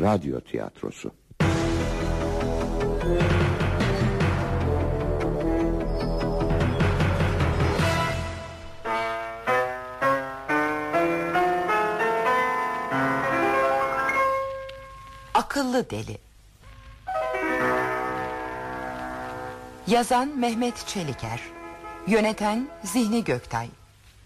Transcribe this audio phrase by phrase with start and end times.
[0.00, 1.10] Radyo tiyatrosu.
[15.34, 16.18] Akıllı Deli.
[19.86, 21.40] Yazan Mehmet Çeliker.
[22.06, 23.68] Yöneten Zihni Göktay.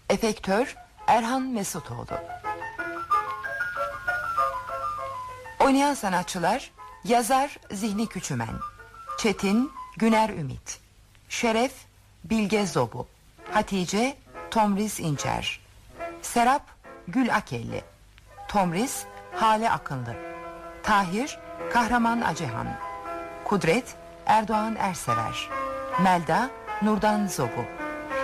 [0.09, 0.75] Efektör
[1.07, 2.32] Erhan Mesutoğlu
[5.63, 6.71] Oynayan sanatçılar
[7.03, 8.55] Yazar Zihni Küçümen
[9.17, 10.79] Çetin Güner Ümit
[11.29, 11.71] Şeref
[12.23, 13.07] Bilge Zobu
[13.51, 14.17] Hatice
[14.51, 15.61] Tomris İncer
[16.21, 16.61] Serap
[17.07, 17.83] Gül Akelli
[18.47, 19.03] Tomris
[19.35, 20.15] Hale Akınlı
[20.83, 21.39] Tahir
[21.73, 22.67] Kahraman Acehan
[23.45, 25.49] Kudret Erdoğan Ersever
[26.03, 26.49] Melda
[26.81, 27.65] Nurdan Zobu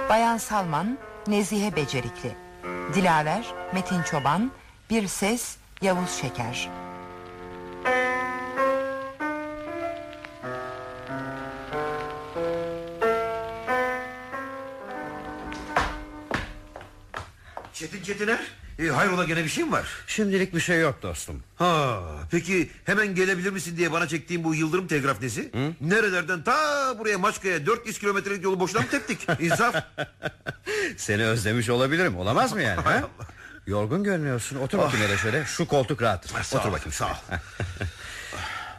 [0.09, 2.35] Bayan Salman Nezihe Becerikli
[2.93, 4.51] Dilaver Metin Çoban
[4.90, 6.88] Bir Ses Yavuz Şeker
[18.10, 18.40] Çetiner
[18.79, 19.88] e, hayrola gene bir şey mi var?
[20.07, 21.43] Şimdilik bir şey yok dostum.
[21.55, 21.99] Ha,
[22.32, 25.51] peki hemen gelebilir misin diye bana çektiğim bu yıldırım telgraf nesi?
[25.82, 29.27] Nerelerden ta buraya Maçka'ya 400 kilometrelik yolu boşuna mı teptik?
[29.40, 29.76] İnsaf.
[30.98, 32.18] Seni özlemiş olabilirim.
[32.18, 32.82] Olamaz mı yani?
[32.82, 33.01] ha?
[33.68, 34.55] Yorgun görünüyorsun.
[34.55, 35.46] Otur bakayım hele şöyle.
[35.46, 36.32] Şu koltuk rahattır.
[36.40, 36.44] Ah.
[36.44, 36.91] Sağ Otur ol, bakayım.
[36.91, 37.16] sağ ol.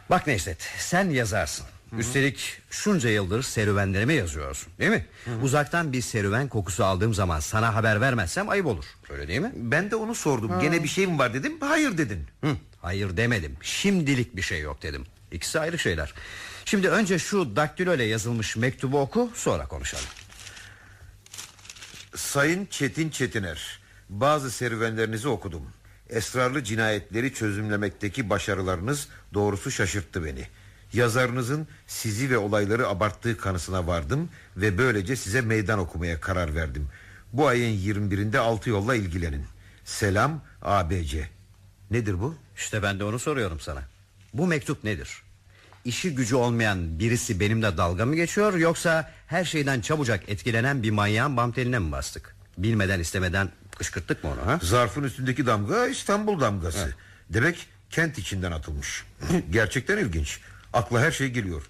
[0.09, 1.65] Bak Necdet sen yazarsın.
[1.97, 5.05] Üstelik şunca yıldır serüvenlerime yazıyorsun değil mi?
[5.41, 8.85] Uzaktan bir serüven kokusu aldığım zaman sana haber vermezsem ayıp olur.
[9.09, 9.51] Öyle değil mi?
[9.55, 10.59] Ben de onu sordum.
[10.61, 11.57] Gene bir şey mi var dedim.
[11.59, 12.27] Hayır dedin.
[12.43, 13.55] Hı, hayır demedim.
[13.61, 15.05] Şimdilik bir şey yok dedim.
[15.31, 16.13] İkisi ayrı şeyler.
[16.65, 20.05] Şimdi önce şu daktilo ile yazılmış mektubu oku sonra konuşalım.
[22.15, 25.63] Sayın Çetin Çetiner, bazı serüvenlerinizi okudum.
[26.09, 30.47] Esrarlı cinayetleri çözümlemekteki başarılarınız doğrusu şaşırttı beni.
[30.93, 36.87] Yazarınızın sizi ve olayları abarttığı kanısına vardım ve böylece size meydan okumaya karar verdim.
[37.33, 39.45] Bu ayın 21'inde altı yolla ilgilenin.
[39.85, 41.29] Selam ABC.
[41.91, 42.35] Nedir bu?
[42.57, 43.81] İşte ben de onu soruyorum sana.
[44.33, 45.21] Bu mektup nedir?
[45.85, 51.37] İşi gücü olmayan birisi benimle dalga mı geçiyor yoksa her şeyden çabucak etkilenen bir manyağın
[51.37, 52.35] bam teline mi bastık?
[52.57, 54.59] Bilmeden istemeden kışkırttık mı onu ha?
[54.61, 56.95] Zarfın üstündeki damga İstanbul damgası.
[57.29, 59.03] Demek kent içinden atılmış.
[59.51, 60.39] Gerçekten ilginç.
[60.73, 61.61] Akla her şey geliyor.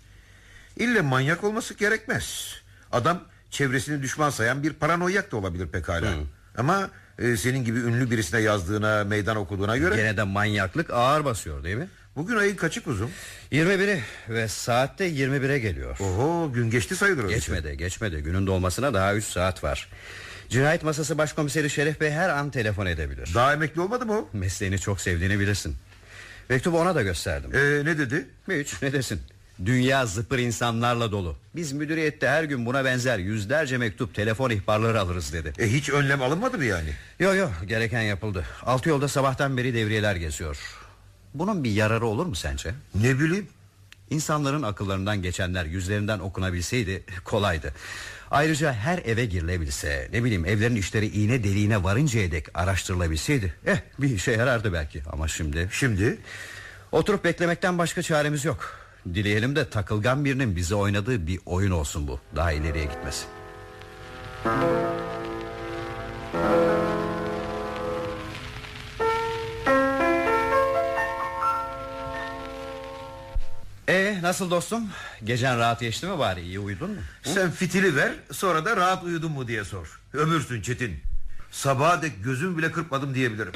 [0.78, 2.56] İlle manyak olması gerekmez.
[2.91, 6.13] Adam çevresini düşman sayan bir paranoyak da olabilir pekala.
[6.57, 6.89] Ama
[7.19, 9.95] e, senin gibi ünlü birisine yazdığına, meydan okuduğuna göre...
[9.95, 11.88] Gene de manyaklık ağır basıyor değil mi?
[12.16, 13.11] Bugün ayın kaçı kuzum?
[13.51, 15.97] 21'i ve saatte 21'e geliyor.
[16.00, 17.51] Oho gün geçti sayılır öyleyse.
[17.53, 19.90] Geçmedi geçmedi günün dolmasına daha 3 saat var.
[20.50, 23.31] Cinayet masası başkomiseri Şeref Bey her an telefon edebilir.
[23.35, 24.29] Daha emekli olmadı mı o?
[24.34, 25.75] Mesleğini çok sevdiğini bilirsin.
[26.51, 27.51] Mektubu ona da gösterdim.
[27.56, 28.28] Ee, ne dedi?
[28.50, 29.22] Hiç ne desin?
[29.66, 31.35] Dünya zıpır insanlarla dolu.
[31.56, 35.53] Biz müdüriyette her gün buna benzer yüzlerce mektup, telefon ihbarları alırız dedi.
[35.59, 36.90] E, hiç önlem alınmadı mı yani?
[37.19, 38.45] Yo yo gereken yapıldı.
[38.63, 40.57] Altı yolda sabahtan beri devriyeler geziyor.
[41.34, 42.72] Bunun bir yararı olur mu sence?
[42.95, 43.47] Ne bileyim.
[44.11, 47.73] İnsanların akıllarından geçenler yüzlerinden okunabilseydi kolaydı.
[48.31, 53.53] Ayrıca her eve girilebilse ne bileyim evlerin işleri iğne deliğine varıncaya dek araştırılabilseydi.
[53.66, 55.69] Eh bir işe yarardı belki ama şimdi.
[55.72, 56.17] Şimdi?
[56.91, 58.79] Oturup beklemekten başka çaremiz yok.
[59.13, 62.19] Dileyelim de takılgan birinin bize oynadığı bir oyun olsun bu.
[62.35, 63.28] Daha ileriye gitmesin.
[74.31, 74.90] Nasıl dostum?
[75.24, 76.42] Gecen rahat geçti mi bari?
[76.42, 77.02] İyi uyudun mu?
[77.24, 80.02] Sen fitili ver sonra da rahat uyudun mu diye sor.
[80.14, 81.02] Ömürsün Çetin.
[81.52, 83.53] Sabaha dek gözüm bile kırpmadım diyebilirim.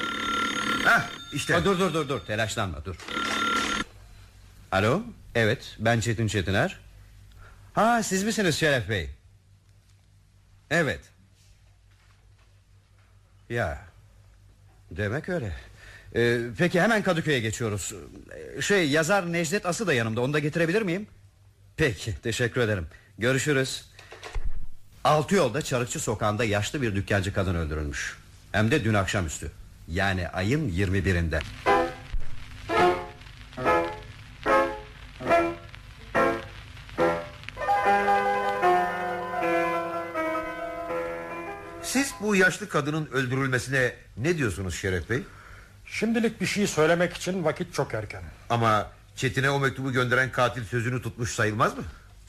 [0.85, 1.01] Heh
[1.33, 1.53] işte.
[1.53, 2.95] Ha, dur dur dur dur telaşlanma dur.
[4.71, 5.03] Alo
[5.35, 6.79] evet ben Çetin Çetiner.
[7.73, 9.09] Ha siz misiniz Şeref Bey?
[10.69, 11.01] Evet.
[13.49, 13.85] Ya
[14.91, 15.53] demek öyle.
[16.15, 17.93] Ee, peki hemen Kadıköy'e geçiyoruz.
[18.57, 21.07] Ee, Şey yazar Necdet Ası da yanımda onu da getirebilir miyim?
[21.77, 22.87] Peki teşekkür ederim.
[23.17, 23.85] Görüşürüz.
[25.03, 28.17] Altı yolda Çarıkçı sokağında yaşlı bir dükkancı kadın öldürülmüş.
[28.51, 29.51] Hem de dün akşamüstü.
[29.87, 31.41] Yani ayın 21'inde.
[41.83, 45.23] Siz bu yaşlı kadının öldürülmesine ne diyorsunuz Şeref Bey?
[45.85, 48.23] Şimdilik bir şey söylemek için vakit çok erken.
[48.49, 51.83] Ama Çetin'e o mektubu gönderen katil sözünü tutmuş sayılmaz mı?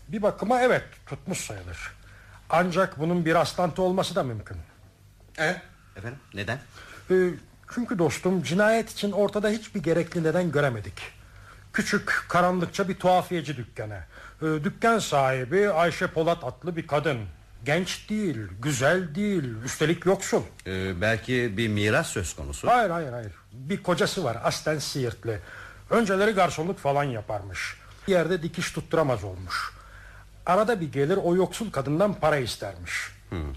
[0.09, 1.79] Bir bakıma evet tutmuş sayılır.
[2.51, 4.57] Ancak bunun bir rastlantı olması da mümkün.
[5.39, 5.63] E?
[5.97, 6.59] Efendim neden?
[7.11, 7.31] Ee,
[7.75, 11.03] Çünkü dostum cinayet için ortada hiçbir gerekli neden göremedik.
[11.73, 13.99] Küçük, karanlıkça bir tuhafiyeci dükkanı.
[14.43, 17.19] Ee, dükkan sahibi Ayşe Polat adlı bir kadın.
[17.67, 20.43] Genç değil, güzel değil, üstelik yoksul.
[20.67, 22.69] Ee, belki bir miras söz konusu.
[22.69, 23.33] Hayır hayır hayır.
[23.53, 25.39] Bir kocası var aslen Siirtli.
[25.91, 27.77] Önceleri garsonluk falan yaparmış.
[28.09, 29.71] Bir yerde dikiş tutturamaz olmuş.
[30.47, 32.93] Arada bir gelir o yoksul kadından para istermiş.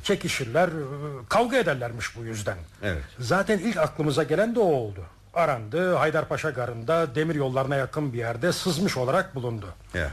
[0.04, 0.82] Çekişirler, e,
[1.30, 2.58] kavga ederlermiş bu yüzden.
[2.84, 3.04] Evet.
[3.20, 5.06] Zaten ilk aklımıza gelen de o oldu.
[5.34, 9.74] Arandı, Haydarpaşa garında demir yollarına yakın bir yerde sızmış olarak bulundu.
[9.94, 10.12] Ya.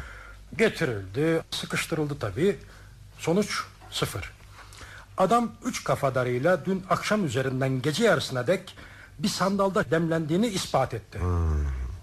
[0.56, 2.56] Getirildi, sıkıştırıldı tabii.
[3.18, 3.64] Sonuç
[3.96, 4.32] sıfır.
[5.18, 8.76] Adam üç kafadarıyla dün akşam üzerinden gece yarısına dek
[9.18, 11.18] bir sandalda demlendiğini ispat etti.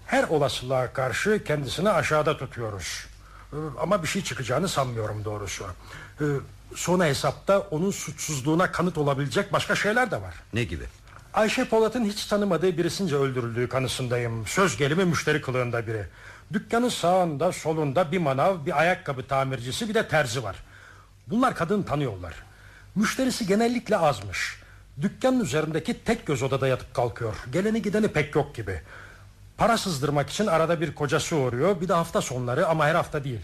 [0.06, 3.06] Her olasılığa karşı kendisini aşağıda tutuyoruz.
[3.52, 5.64] Ee, Ama bir şey çıkacağını sanmıyorum doğrusu.
[6.20, 6.24] Ee,
[6.74, 10.34] Sona hesapta onun suçsuzluğuna kanıt olabilecek başka şeyler de var.
[10.52, 10.84] Ne gibi?
[11.34, 14.46] Ayşe Polat'ın hiç tanımadığı birisince öldürüldüğü kanısındayım.
[14.46, 16.06] Söz gelimi müşteri kılığında biri.
[16.52, 20.56] Dükkanın sağında solunda bir manav, bir ayakkabı tamircisi bir de terzi var.
[21.26, 22.34] Bunlar kadını tanıyorlar.
[22.94, 24.60] Müşterisi genellikle azmış.
[25.00, 27.34] Dükkanın üzerindeki tek göz odada yatıp kalkıyor.
[27.52, 28.80] Geleni gideni pek yok gibi.
[29.56, 31.80] Para sızdırmak için arada bir kocası uğruyor.
[31.80, 33.40] Bir de hafta sonları ama her hafta değil.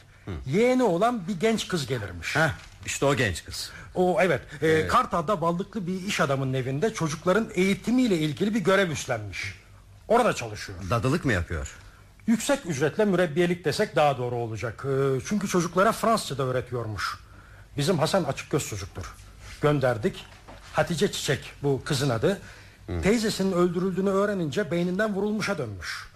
[0.46, 2.36] Yeğeni olan bir genç kız gelirmiş.
[2.36, 2.50] Heh,
[2.86, 3.70] işte o genç kız.
[3.94, 9.54] O evet, e, Kartal'da ballıklı bir iş adamının evinde çocukların eğitimiyle ilgili bir görev üstlenmiş.
[10.08, 10.78] Orada çalışıyor.
[10.90, 11.76] Dadılık mı yapıyor?
[12.26, 14.84] Yüksek ücretle mürebbiyelik desek daha doğru olacak.
[14.84, 17.18] E, çünkü çocuklara Fransızca öğretiyormuş.
[17.80, 19.14] Bizim Hasan açık göz çocuktur.
[19.60, 20.24] Gönderdik.
[20.72, 22.40] Hatice Çiçek bu kızın adı.
[23.02, 26.08] Teyzesinin öldürüldüğünü öğrenince beyninden vurulmuşa dönmüş.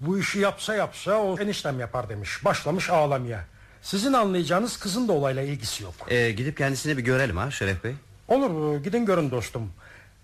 [0.00, 2.44] Bu işi yapsa yapsa o eniştem yapar demiş.
[2.44, 3.44] Başlamış ağlamaya.
[3.82, 5.94] Sizin anlayacağınız kızın da olayla ilgisi yok.
[6.08, 7.94] Ee, gidip kendisini bir görelim ha Şeref Bey.
[8.28, 9.72] Olur gidin görün dostum.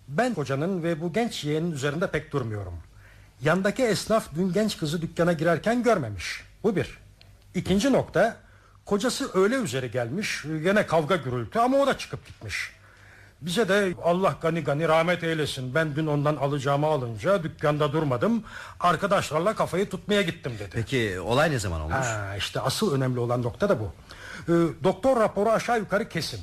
[0.08, 2.74] Ben kocanın ve bu genç yeğenin üzerinde pek durmuyorum.
[3.42, 6.44] Yandaki esnaf dün genç kızı dükkana girerken görmemiş.
[6.62, 6.98] Bu bir.
[7.54, 8.47] İkinci nokta
[8.88, 12.70] kocası öğle üzeri gelmiş yine kavga gürültü ama o da çıkıp gitmiş.
[13.40, 15.74] Bize de Allah gani gani rahmet eylesin.
[15.74, 18.44] Ben dün ondan alacağımı alınca dükkanda durmadım.
[18.80, 20.70] Arkadaşlarla kafayı tutmaya gittim dedi.
[20.72, 22.06] Peki olay ne zaman olmuş?
[22.06, 23.92] Ha, işte asıl önemli olan nokta da bu.
[24.48, 24.52] Ee,
[24.84, 26.40] doktor raporu aşağı yukarı kesin.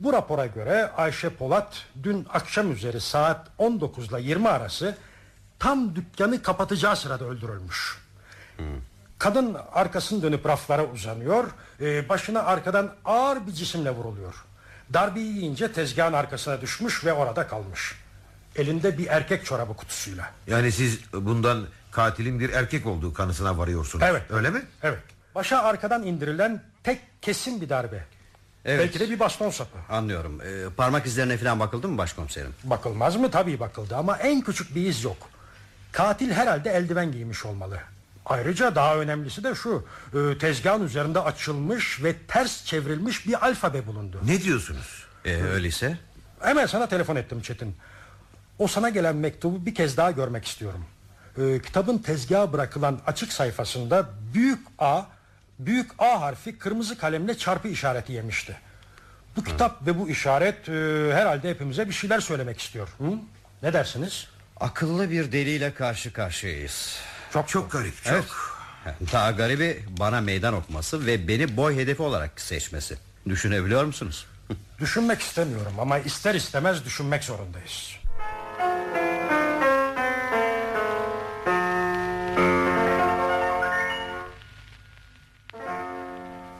[0.00, 4.96] Bu rapora göre Ayşe Polat dün akşam üzeri saat 19 ile 20 arası
[5.58, 7.98] tam dükkanı kapatacağı sırada öldürülmüş.
[9.20, 11.44] Kadın arkasını dönüp raflara uzanıyor.
[11.80, 14.34] ee, başına arkadan ağır bir cisimle vuruluyor.
[14.92, 17.94] Darbeyi yiyince tezgahın arkasına düşmüş ve orada kalmış.
[18.56, 20.30] Elinde bir erkek çorabı kutusuyla.
[20.46, 24.04] Yani siz bundan katilin bir erkek olduğu kanısına varıyorsunuz.
[24.08, 24.22] Evet.
[24.30, 24.62] Öyle mi?
[24.82, 25.02] Evet.
[25.34, 28.04] Başa arkadan indirilen tek kesin bir darbe.
[28.64, 28.80] Evet.
[28.80, 29.78] Belki de bir baston sapı.
[29.88, 30.40] Anlıyorum.
[30.40, 32.54] Ee, parmak izlerine falan bakıldı mı başkomiserim?
[32.64, 33.30] Bakılmaz mı?
[33.30, 35.16] Tabii bakıldı ama en küçük bir iz yok.
[35.92, 37.80] Katil herhalde eldiven giymiş olmalı.
[38.30, 39.86] Ayrıca daha önemlisi de şu.
[40.14, 44.20] e, tezgahın üzerinde açılmış ve ters çevrilmiş bir alfabe bulundu.
[44.26, 45.04] Ne diyorsunuz?
[45.24, 45.98] Ee, öyleyse
[46.40, 47.76] Hemen sana telefon ettim Çetin.
[48.58, 50.84] O sana gelen mektubu bir kez daha görmek istiyorum.
[51.38, 55.02] Ee, kitabın tezgaha bırakılan açık sayfasında büyük A,
[55.58, 58.56] büyük A harfi kırmızı kalemle çarpı işareti yemişti.
[59.36, 60.72] Bu kitap ve bu işaret e,
[61.14, 62.88] herhalde hepimize bir şeyler söylemek istiyor.
[62.98, 63.12] Hı?
[63.62, 64.28] Ne dersiniz?
[64.60, 67.00] akıllı bir deliyle karşı karşıyayız.
[67.32, 68.14] Çok Çok garip çok.
[68.14, 68.96] Evet.
[69.12, 72.98] Daha garibi bana meydan okuması ve beni boy hedefi olarak seçmesi.
[73.28, 74.26] Düşünebiliyor musunuz?
[74.80, 77.96] Düşünmek istemiyorum ama ister istemez düşünmek zorundayız.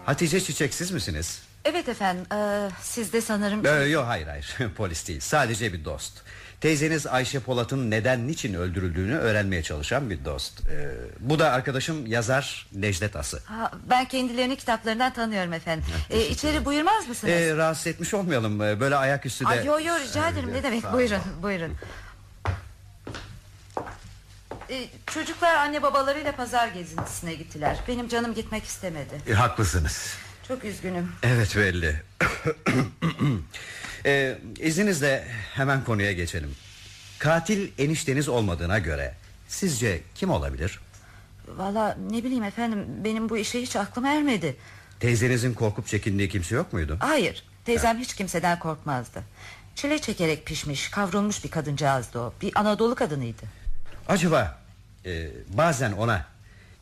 [0.06, 1.42] Hatice Çiçek siz misiniz?
[1.64, 6.22] Evet efendim ee, siz de sanırım Ee, yok hayır hayır polis değil sadece bir dost.
[6.60, 10.60] Teyzeniz Ayşe Polat'ın neden niçin öldürüldüğünü öğrenmeye çalışan bir dost.
[10.70, 10.88] Ee,
[11.20, 13.40] bu da arkadaşım yazar Necdet Ası.
[13.44, 17.32] ha, Ben kendilerini kitaplarından tanıyorum efendim ee, İçeri buyurmaz mısınız?
[17.34, 19.48] Ee, rahatsız etmiş olmayalım Ee, böyle ayaküstü de.
[19.48, 21.72] Ay, yo yo rica ederim ne demek buyurun buyurun
[24.70, 30.14] Ee, Çocuklar anne babalarıyla pazar gezintisine gittiler Benim canım gitmek istemedi E, haklısınız.
[30.48, 32.02] Çok üzgünüm Evet belli.
[34.06, 36.54] ee, izninizle hemen konuya geçelim.
[37.18, 39.14] Katil enişteniz olmadığına göre
[39.48, 40.80] sizce kim olabilir?
[41.56, 44.56] Valla ne bileyim efendim Benim bu işe hiç aklım ermedi
[45.00, 46.96] Teyzenizin korkup çekindiği kimse yok muydu?
[47.00, 49.22] Hayır teyzem hiç kimseden korkmazdı
[49.74, 53.42] Çile çekerek pişmiş kavrulmuş bir kadıncağızdı o Bir Anadolu kadınıydı
[54.08, 54.58] Acaba
[55.06, 56.26] e, bazen ona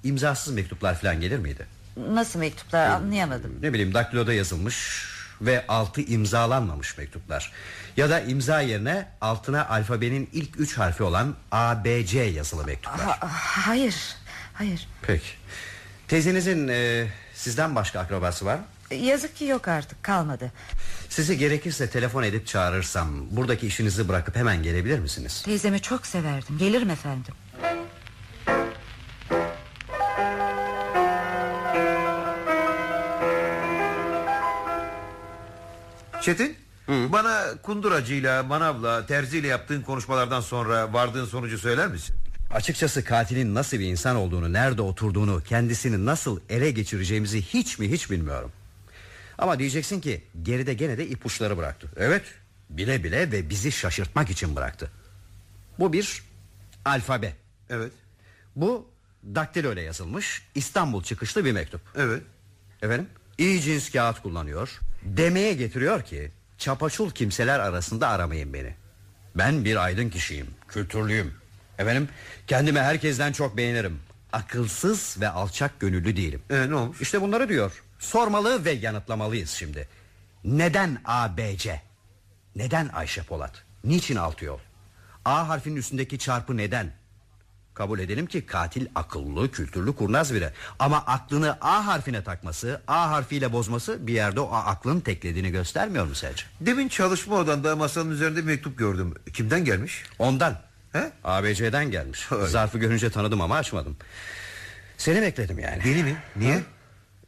[0.05, 1.67] imzasız mektuplar falan gelir miydi?
[2.11, 5.07] Nasıl mektuplar anlayamadım Ne bileyim daktiloda yazılmış
[5.41, 7.53] ve altı imzalanmamış mektuplar.
[7.97, 13.01] Ya da imza yerine altına alfabenin ilk üç harfi olan A, B, C yazılı mektuplar.
[13.07, 13.29] Ha-
[13.67, 13.97] hayır,
[14.55, 14.89] hayır.
[15.03, 15.27] Peki.
[16.09, 18.65] Teyzenizin e, sizden başka akrabası var mı?
[18.97, 20.53] Yazık ki yok artık kalmadı.
[21.09, 25.43] Sizi gerekirse telefon edip çağırırsam buradaki işinizi bırakıp hemen gelebilir misiniz?
[25.45, 26.59] Teyzemi çok severdim.
[26.59, 27.35] Gelirim efendim.
[36.29, 36.57] Çetin
[36.89, 42.17] bana kunduracıyla manavla terziyle yaptığın konuşmalardan sonra vardığın sonucu söyler misin?
[42.51, 48.11] Açıkçası katilin nasıl bir insan olduğunu, nerede oturduğunu, kendisini nasıl ele geçireceğimizi hiç mi hiç
[48.11, 48.53] bilmiyorum.
[49.39, 51.89] Ama diyeceksin ki geride gene de ipuçları bıraktı.
[51.97, 52.23] Evet,
[52.71, 54.91] bile bile ve bizi şaşırtmak için bıraktı.
[55.79, 56.23] Bu bir
[56.85, 57.33] alfabe.
[57.71, 57.93] Evet
[58.57, 58.87] Bu
[59.35, 61.81] daktilo ile yazılmış İstanbul çıkışlı bir mektup.
[61.97, 62.23] evet
[62.83, 63.07] Efendim?
[63.39, 64.81] İyi cins kağıt kullanıyor.
[65.03, 68.75] Demeye getiriyor ki çapaçul kimseler arasında aramayın beni.
[69.35, 71.35] Ben bir aydın kişiyim, kültürlüyüm.
[71.79, 72.09] Efendim,
[72.47, 74.01] kendimi herkesten çok beğenirim.
[74.33, 76.43] Akılsız ve alçak gönüllü değilim.
[76.51, 77.01] Ee, ne olmuş?
[77.01, 77.83] İşte bunları diyor.
[77.99, 79.89] Sormalı ve yanıtlamalıyız şimdi.
[80.45, 81.83] Neden ABC?
[82.57, 83.65] Neden Ayşe Polat?
[83.85, 84.59] Niçin altı yol?
[85.25, 86.93] A harfinin üstündeki çarpı neden?
[87.79, 90.51] Kabul edelim ki katil akıllı, kültürlü, kurnaz biri.
[90.79, 96.15] Ama aklını A harfine takması, A harfiyle bozması bir yerde o aklın teklediğini göstermiyor mu
[96.15, 96.45] sence?
[96.61, 100.03] Demin çalışma odanda masanın üzerinde bir mektup gördüm Kimden gelmiş?
[100.19, 100.61] Ondan.
[100.93, 101.13] He?
[101.25, 102.33] ABC'den gelmiş.
[102.33, 102.47] Öyle.
[102.47, 103.97] Zarfı görünce tanıdım ama açmadım.
[104.97, 105.85] Seni bekledim yani.
[105.85, 106.17] Beni mi?
[106.37, 106.63] Niye?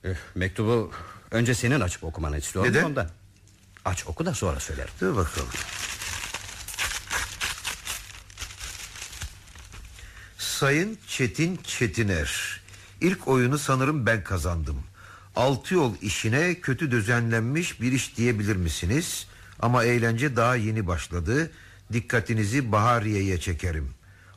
[0.05, 0.91] Eh, Mektubu
[1.31, 2.85] önce senin açıp okumanı istiyorum Neden?
[2.85, 3.09] ondan.
[3.85, 4.91] Aç oku da sonra söylerim.
[5.01, 5.49] Dur bakalım.
[10.61, 12.61] Sayın Çetin Çetiner.
[13.01, 14.83] İlk oyunu sanırım ben kazandım.
[15.37, 19.27] Altı yol işine kötü düzenlenmiş bir iş diyebilir misiniz?
[19.61, 21.51] Ama eğlence daha yeni başladı.
[21.93, 23.91] Dikkatinizi Bahariye'ye çekerim.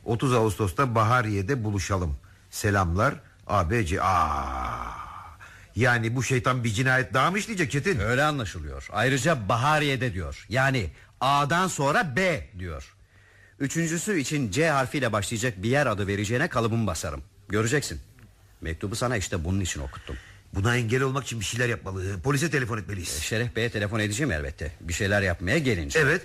[0.04, 2.16] 30 Ağustos'ta Bahariye'de buluşalım.
[2.50, 3.14] Selamlar
[3.46, 4.02] ABC.
[4.02, 5.04] Aa.
[5.76, 8.00] Yani bu şeytan bir cinayet daha mı işleyecek Çetin?
[8.00, 8.88] Öyle anlaşılıyor.
[8.92, 10.46] Ayrıca Bahariye'de diyor.
[10.48, 10.90] Yani
[11.20, 12.93] A'dan sonra B diyor.
[13.60, 17.22] Üçüncüsü için C harfiyle başlayacak bir yer adı vereceğine kalıbımı basarım.
[17.48, 18.00] Göreceksin.
[18.60, 20.16] Mektubu sana işte bunun için okuttum.
[20.54, 22.20] Buna engel olmak için bir şeyler yapmalı.
[22.22, 23.22] Polise telefon etmeliyiz.
[23.22, 24.72] Şeref Bey'e telefon edeceğim elbette.
[24.80, 25.98] Bir şeyler yapmaya gelince.
[25.98, 26.22] Evet.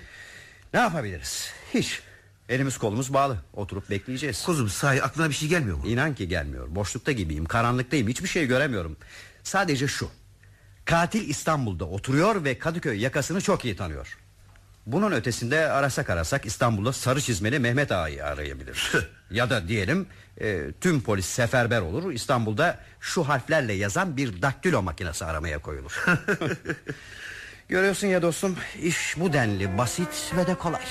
[0.73, 1.53] Ne yapabiliriz?
[1.73, 2.01] Hiç.
[2.49, 3.37] Elimiz kolumuz bağlı.
[3.53, 4.43] Oturup bekleyeceğiz.
[4.43, 5.87] Kuzum sahi aklına bir şey gelmiyor mu?
[5.87, 6.75] İnan ki gelmiyor.
[6.75, 8.07] Boşlukta gibiyim, karanlıktayım.
[8.07, 8.97] Hiçbir şey göremiyorum.
[9.43, 10.09] Sadece şu.
[10.85, 14.17] Katil İstanbul'da oturuyor ve Kadıköy yakasını çok iyi tanıyor.
[14.85, 18.91] Bunun ötesinde arasak arasak İstanbul'da sarı çizmeli Mehmet Ağa'yı arayabilir.
[19.31, 20.07] ya da diyelim
[20.41, 22.11] e, tüm polis seferber olur.
[22.11, 26.05] İstanbul'da şu harflerle yazan bir daktilo makinesi aramaya koyulur.
[27.69, 30.85] Görüyorsun ya dostum iş bu denli basit ve de kolay.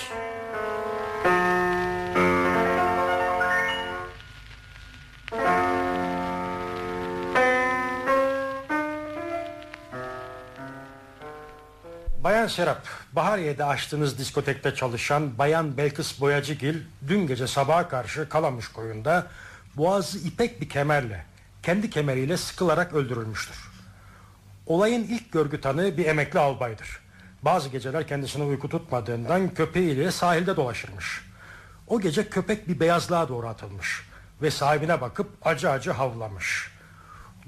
[12.28, 19.26] Bayan Serap, Bahariye'de açtığınız diskotekte çalışan Bayan Belkıs Boyacıgil dün gece sabaha karşı Kalamış koyunda
[19.76, 21.24] boğazı ipek bir kemerle,
[21.62, 23.56] kendi kemeriyle sıkılarak öldürülmüştür.
[24.66, 27.00] Olayın ilk görgü tanığı bir emekli albaydır.
[27.42, 31.24] Bazı geceler kendisine uyku tutmadığından köpeğiyle sahilde dolaşırmış.
[31.86, 34.08] O gece köpek bir beyazlığa doğru atılmış
[34.42, 36.70] ve sahibine bakıp acı acı havlamış.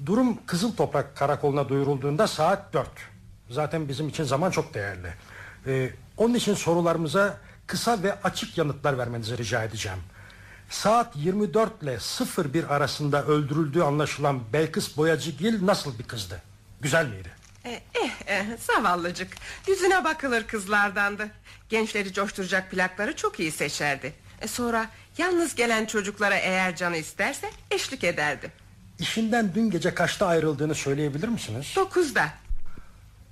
[0.05, 3.10] Durum Kızıl Toprak Karakolu'na duyurulduğunda saat 4.
[3.51, 5.13] Zaten bizim için zaman çok değerli.
[5.67, 9.99] Ee, onun için sorularımıza kısa ve açık yanıtlar vermenizi rica edeceğim.
[10.69, 11.97] Saat 24 ile
[12.53, 16.41] 01 arasında öldürüldüğü anlaşılan Belkıs Boyacıgil nasıl bir kızdı?
[16.81, 17.29] Güzel miydi?
[17.65, 19.27] Eh, eh, eh, zavallıcık
[19.67, 21.27] Yüzüne bakılır kızlardandı
[21.69, 28.03] Gençleri coşturacak plakları çok iyi seçerdi e Sonra yalnız gelen çocuklara eğer canı isterse eşlik
[28.03, 28.51] ederdi
[28.99, 31.73] İşinden dün gece kaçta ayrıldığını söyleyebilir misiniz?
[31.75, 32.29] Dokuzda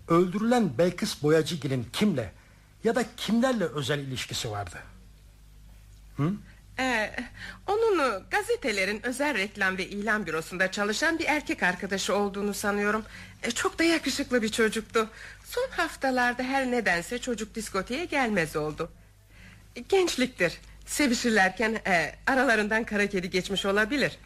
[0.10, 2.32] Öldürülen Belkıs Boyacıgil'in kimle
[2.84, 4.78] ya da kimlerle özel ilişkisi vardı?
[6.80, 7.16] Ee,
[7.68, 13.04] onun gazetelerin özel reklam ve ilan bürosunda çalışan bir erkek arkadaşı olduğunu sanıyorum.
[13.44, 15.10] E, çok da yakışıklı bir çocuktu.
[15.46, 18.92] Son haftalarda her nedense çocuk diskoteye gelmez oldu.
[19.90, 20.58] Gençliktir.
[20.86, 24.18] Sevişirlerken e, aralarından kara kedi geçmiş olabilir.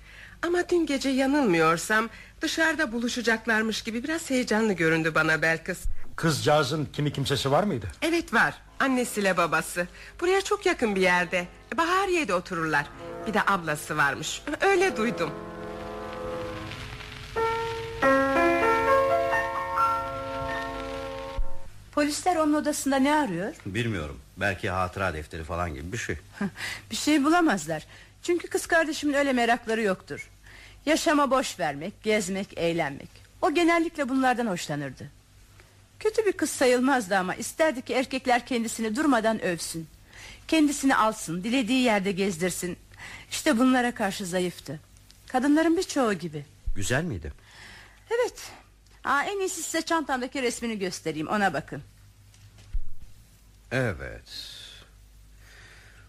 [0.44, 2.10] Ama dün gece yanılmıyorsam
[2.42, 5.80] dışarıda buluşacaklarmış gibi biraz heyecanlı göründü bana Belkıs.
[6.16, 7.88] Kızcağızın kimi kimsesi var mıydı?
[8.02, 9.88] Evet var annesiyle babası
[10.22, 11.48] Buraya çok yakın bir yerde
[11.78, 12.86] Bahariye'de otururlar
[13.28, 15.30] Bir de ablası varmış Öyle duydum
[21.92, 23.54] Polisler onun odasında ne arıyor?
[23.66, 26.18] Bilmiyorum belki hatıra defteri falan gibi bir şey
[26.92, 27.86] bir şey bulamazlar.
[28.24, 30.30] Çünkü kız kardeşimin öyle merakları yoktur.
[30.86, 33.10] Yaşama boş vermek, gezmek, eğlenmek.
[33.42, 35.10] O genellikle bunlardan hoşlanırdı.
[36.00, 39.88] Kötü bir kız sayılmazdı ama isterdi ki erkekler kendisini durmadan övsün.
[40.48, 42.78] Kendisini alsın, dilediği yerde gezdirsin.
[43.32, 44.80] İşte bunlara karşı zayıftı.
[45.28, 46.46] Kadınların birçoğu gibi.
[46.76, 47.34] Güzel miydi?
[48.10, 48.52] Evet.
[49.04, 51.82] Aa, en iyisi size çantamdaki resmini göstereyim ona bakın.
[53.72, 54.24] Evet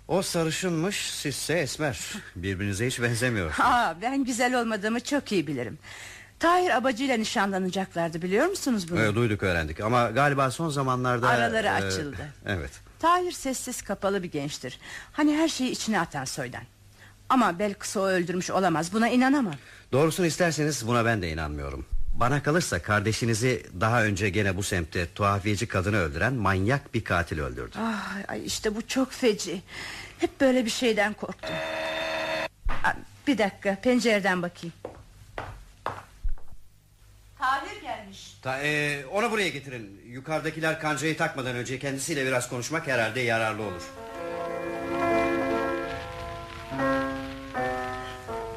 [0.08, 5.78] O sarışınmış sizse esmer Birbirinize hiç benzemiyorsunuz Aa, Ben güzel olmadığımı çok iyi bilirim.
[6.38, 9.00] Tahir abacıyla nişanlanacaklardı biliyor musunuz bunu?
[9.00, 12.16] Evet, duyduk öğrendik ama galiba son zamanlarda Araları e, açıldı.
[12.46, 14.78] Evet Tahir sessiz kapalı bir gençtir.
[15.12, 16.62] Hani her şeyi içine atan soydan.
[17.28, 19.54] Ama belki o öldürmüş olamaz buna inanamam.
[19.92, 25.68] Doğrusunu isterseniz buna ben de inanmıyorum Bana kalırsa kardeşinizi daha önce gene bu semtte tuhafiyeci
[25.68, 29.62] kadını öldüren manyak bir katil öldürdü Ah, ay işte bu çok feci.
[30.18, 31.50] Hep böyle bir şeyden korktum.
[32.68, 32.92] Aa,
[33.26, 34.72] Bir dakika pencereden bakayım.
[37.38, 38.38] Tahir gelmiş.
[38.42, 43.82] Ta, e, Onu buraya getirin Yukarıdakiler kancayı takmadan önce kendisiyle biraz konuşmak herhalde yararlı olur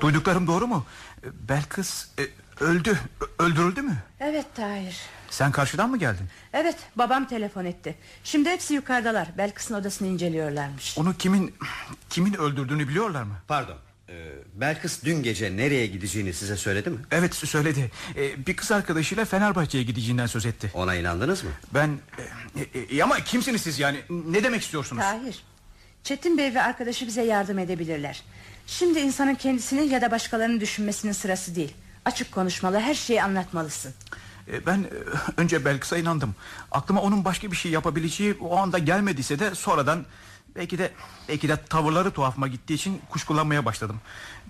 [0.01, 0.85] Duyduklarım doğru mu?
[1.23, 2.23] Belkıs e,
[2.61, 2.97] öldü.
[3.39, 3.97] Öldürüldü mü?
[4.19, 4.97] Evet Tahir.
[5.29, 6.25] Sen karşıdan mı geldin?
[6.53, 7.95] Evet babam telefon etti.
[8.23, 9.27] Şimdi hepsi yukarıdalar.
[9.37, 10.97] Belkıs'ın odasını inceliyorlarmış.
[10.97, 11.55] Onu kimin
[12.09, 13.33] kimin öldürdüğünü biliyorlar mı?
[13.47, 13.77] Pardon
[14.09, 14.13] e,
[14.53, 16.97] Belkıs dün gece nereye gideceğini size söyledi mi?
[17.11, 17.91] Evet söyledi.
[18.15, 20.71] E, bir kız arkadaşıyla Fenerbahçe'ye gideceğinden söz etti.
[20.73, 21.49] Ona inandınız mı?
[21.73, 21.97] Ben
[22.75, 23.99] e, e, ama kimsiniz siz yani?
[24.09, 25.01] Ne demek istiyorsunuz?
[25.03, 25.43] Tahir.
[26.03, 28.23] Çetin Bey ve arkadaşı bize yardım edebilirler.
[28.67, 31.73] Şimdi insanın kendisini ya da başkalarını düşünmesinin sırası değil.
[32.07, 33.93] Açık konuşmalı her şeyi anlatmalısın.
[34.51, 34.89] E, Ben e,
[35.37, 36.35] önce Belkıs'a inandım.
[36.71, 40.05] Aklıma onun başka bir şey yapabileceği o anda gelmediyse de sonradan
[40.55, 40.91] belki de
[41.29, 43.99] belki de tavırları tuhafıma gittiği için kuşkulanmaya başladım.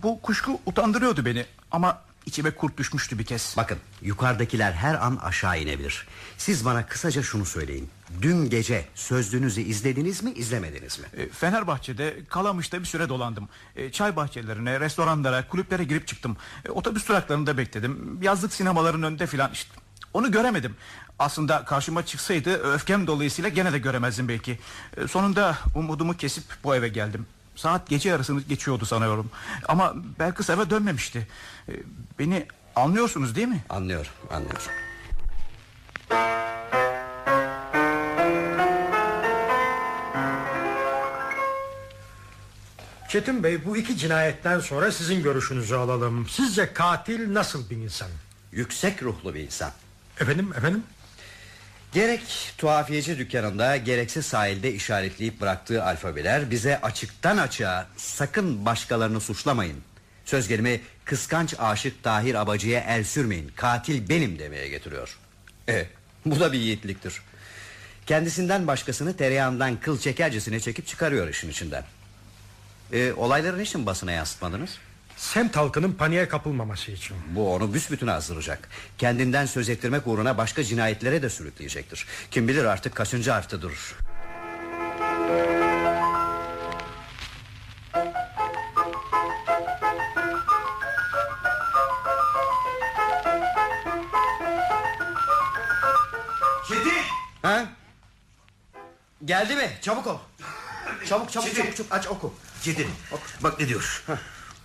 [0.03, 3.53] Bu kuşku utandırıyordu beni ama içime kurt düşmüştü bir kez.
[3.57, 7.89] Bakın yukarıdakiler her an aşağı inebilir Siz bana kısaca şunu söyleyin
[8.21, 11.05] Dün gece sözlüğünüzü izlediniz mi izlemediniz mi?
[11.17, 13.49] E, Fenerbahçe'de Kalamış'ta bir süre dolandım.
[13.75, 16.37] E, Çay bahçelerine, restoranlara, kulüplere girip çıktım.
[16.65, 18.19] E, Otobüs duraklarında bekledim.
[18.21, 19.69] Yazlık sinemaların önünde filan işte.
[20.13, 20.75] Onu göremedim.
[21.19, 24.59] Aslında karşıma çıksaydı öfkem dolayısıyla gene de göremezdim belki.
[24.97, 27.25] E, Sonunda umudumu kesip bu eve geldim.
[27.57, 29.29] Saat gece yarısını geçiyordu sanıyorum.
[29.67, 31.27] Ama Belkıs eve dönmemişti.
[31.69, 31.73] E,
[32.19, 33.63] Beni anlıyorsunuz değil mi?
[33.69, 34.61] Anlıyorum anlıyorum
[43.09, 46.27] Çetin Bey bu iki cinayetten sonra sizin görüşünüzü alalım.
[46.29, 48.07] Sizce katil nasıl bir insan?
[48.51, 49.71] Yüksek ruhlu bir insan
[50.19, 50.83] Efendim efendim?
[51.93, 59.77] Gerek tuhafiyeci dükkanında gerekse sahilde işaretleyip bıraktığı alfabeler bize açıktan açığa sakın başkalarını suçlamayın.
[60.25, 65.17] Söz gelimi kıskanç aşık Tahir Abacı'ya el sürmeyin katil benim demeye getiriyor.
[65.69, 65.85] E,
[66.25, 67.21] bu da bir yiğitliktir.
[68.05, 71.83] Kendisinden başkasını tereyağından kıl çekercesine çekip çıkarıyor işin içinden.
[72.93, 74.77] E, olayları niçin basına yansıtmadınız?
[75.17, 77.17] Semt halkının paniğe kapılmaması için.
[77.35, 78.69] Bu onu büsbütün azdıracak.
[78.97, 82.07] Kendinden söz ettirmek uğruna başka cinayetlere de sürükleyecektir.
[82.31, 83.33] Kim bilir artık kaçıncı.
[96.67, 96.93] Çetin!
[97.41, 97.65] Ha?
[99.25, 99.69] Geldi mi?
[99.81, 100.17] Çabuk ol.
[101.09, 102.33] Çabuk çabuk çabuk, çabuk aç oku.
[102.63, 102.87] Çetin
[103.43, 104.03] bak ne diyor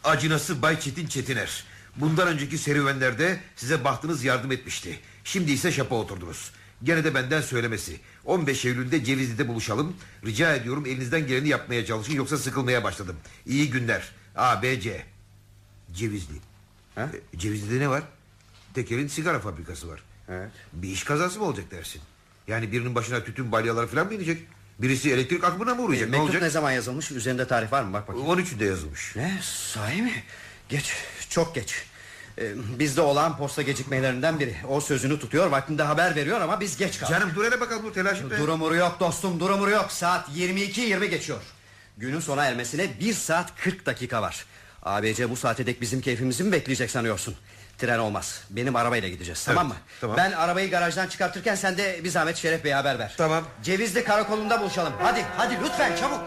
[0.05, 1.65] Acınası Bay Çetin Çetiner.
[1.97, 5.01] Bundan önceki serüvenlerde size bahtınız yardım etmişti.
[5.25, 6.53] Şimdi ise şapa oturdunuz.
[6.83, 8.01] Gene de benden söylemesi.
[8.25, 9.97] 15 Eylül'de Cevizli'de buluşalım.
[10.27, 13.17] Rica ediyorum elinizden geleni yapmaya çalışın Yoksa sıkılmaya başladım.
[13.47, 14.13] İyi günler.
[14.37, 15.07] A, B, C.
[15.93, 16.35] Cevizli.
[16.95, 17.11] Ha?
[17.35, 18.03] E, Cevizli'de ne var?
[18.75, 20.03] Teker'in sigara fabrikası var.
[20.29, 20.51] Evet.
[20.73, 22.03] Bir iş kazası mı olacak dersin?
[22.49, 24.47] Yani birinin başına tütün balyaları falan mı inecek
[24.79, 27.11] Birisi elektrik akımına mı uğrayacak ne Mektup olacak ne zaman yazılmış?
[27.11, 27.93] Üzerinde tarih var mı?
[27.93, 28.29] Bak bakayım.
[28.29, 29.39] 13'ünde yazılmış Ne?
[29.43, 30.13] Sahi mi?
[30.69, 30.93] Geç.
[31.31, 31.85] Çok geç.
[32.39, 34.57] Ee, bizde olan posta gecikmelerinden biri.
[34.69, 37.15] O sözünü tutuyor, vaktinde haber veriyor ama biz geç kaldık.
[37.15, 38.39] Canım dur hele bakalım dur telaş etme.
[38.39, 39.93] Durumuru yok dostum, durumuru yok.
[39.93, 41.41] Saat 22.20 geçiyor.
[41.97, 44.47] Günün sona ermesine 1 saat 40 dakika var.
[44.83, 47.35] ABC bu saate dek bizim keyfimizi mi bekleyecek sanıyorsun?
[47.83, 48.43] Tren olmaz.
[48.51, 49.75] Benim arabayla gideceğiz tamam mı?
[50.01, 50.17] tamam.
[50.17, 53.15] Ben arabayı garajdan çıkartırken sen de bir zahmet Şeref Bey'e haber ver.
[53.17, 53.45] Tamam.
[53.63, 54.93] Cevizli karakolunda buluşalım.
[55.03, 56.21] Hadi hadi lütfen çabuk.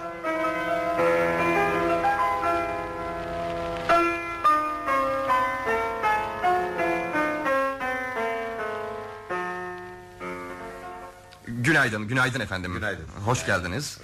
[11.47, 12.73] Günaydın günaydın, efendim.
[12.73, 13.05] Günaydın.
[13.25, 13.97] Hoş geldiniz.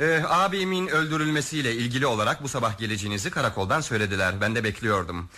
[0.00, 4.40] Ee, abimin öldürülmesiyle ilgili olarak bu sabah geleceğinizi karakoldan söylediler.
[4.40, 5.28] Ben de bekliyordum.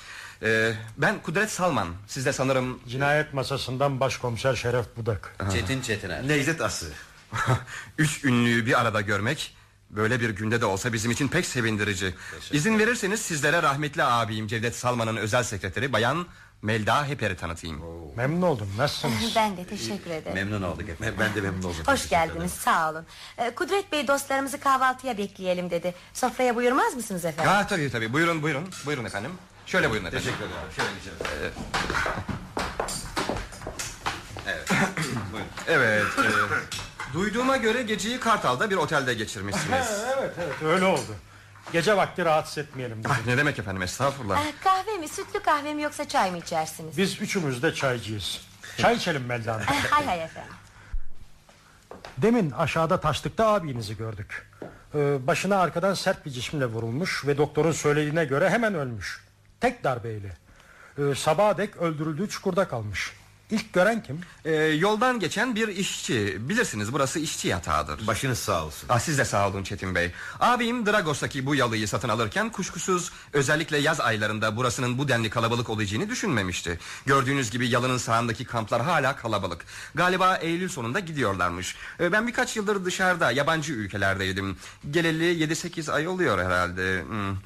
[0.42, 1.88] Ee, ben Kudret Salman.
[2.06, 2.80] Siz de sanırım...
[2.88, 5.36] Cinayet masasından başkomiser Şeref Budak.
[5.52, 6.28] Çetin Çetiner.
[6.28, 6.86] Necdet Ası.
[7.98, 9.54] Üç ünlüyü bir arada görmek...
[9.90, 12.14] Böyle bir günde de olsa bizim için pek sevindirici.
[12.52, 16.26] İzin verirseniz sizlere rahmetli abim Cevdet Salman'ın özel sekreteri Bayan
[16.62, 17.82] Melda Heper'i tanıtayım.
[18.16, 18.68] Memnun oldum.
[18.78, 19.32] Nasılsınız?
[19.36, 20.34] Ben de teşekkür ederim.
[20.34, 21.14] Memnun olduk efendim.
[21.20, 21.82] Ben de memnun oldum.
[21.86, 23.06] Hoş geldiniz sağ olun.
[23.38, 25.94] Ee, Kudret Bey dostlarımızı kahvaltıya bekleyelim dedi.
[26.14, 27.52] Sofraya buyurmaz mısınız efendim?
[27.52, 28.68] Ha tabii tabii buyurun buyurun.
[28.86, 29.30] Buyurun efendim.
[29.68, 30.24] Şöyle buyurun efendim.
[30.26, 30.72] Teşekkür ederim.
[30.76, 31.52] Şöyle geçelim.
[35.68, 36.04] Evet.
[36.18, 36.22] e,
[37.14, 40.04] duyduğuma göre geceyi Kartal'da bir otelde geçirmişsiniz.
[40.18, 41.14] evet evet öyle oldu.
[41.72, 43.02] Gece vakti rahatsız etmeyelim.
[43.08, 44.46] Ah, ne demek efendim estağfurullah.
[44.46, 46.98] Ee, kahve mi sütlü kahve mi yoksa çay mı içersiniz?
[46.98, 48.40] Biz üçümüz de çaycıyız.
[48.78, 49.66] Çay içelim Melda Hanım.
[49.70, 50.52] Ee, hay hay efendim.
[52.18, 54.48] Demin aşağıda taşlıkta abinizi gördük.
[54.94, 59.27] Ee, başına arkadan sert bir cismle vurulmuş ve doktorun söylediğine göre hemen ölmüş.
[59.60, 60.36] Tek darbeyle.
[60.98, 63.12] Ee, sabaha dek öldürüldüğü çukurda kalmış.
[63.50, 64.20] İlk gören kim?
[64.44, 66.48] E, yoldan geçen bir işçi.
[66.48, 68.06] Bilirsiniz burası işçi yatağıdır.
[68.06, 68.86] Başınız sağ olsun.
[68.88, 70.12] Ah, siz de sağ olun Çetin Bey.
[70.40, 76.08] Abim Dragos'taki bu yalıyı satın alırken kuşkusuz özellikle yaz aylarında burasının bu denli kalabalık olacağını
[76.08, 76.78] düşünmemişti.
[77.06, 79.64] Gördüğünüz gibi yalının sağındaki kamplar hala kalabalık.
[79.94, 81.76] Galiba Eylül sonunda gidiyorlarmış.
[82.00, 84.56] Ee, Ben birkaç yıldır dışarıda yabancı ülkelerdeydim.
[84.90, 87.02] Geleli 7-8 ay oluyor herhalde.
[87.02, 87.36] Hmm.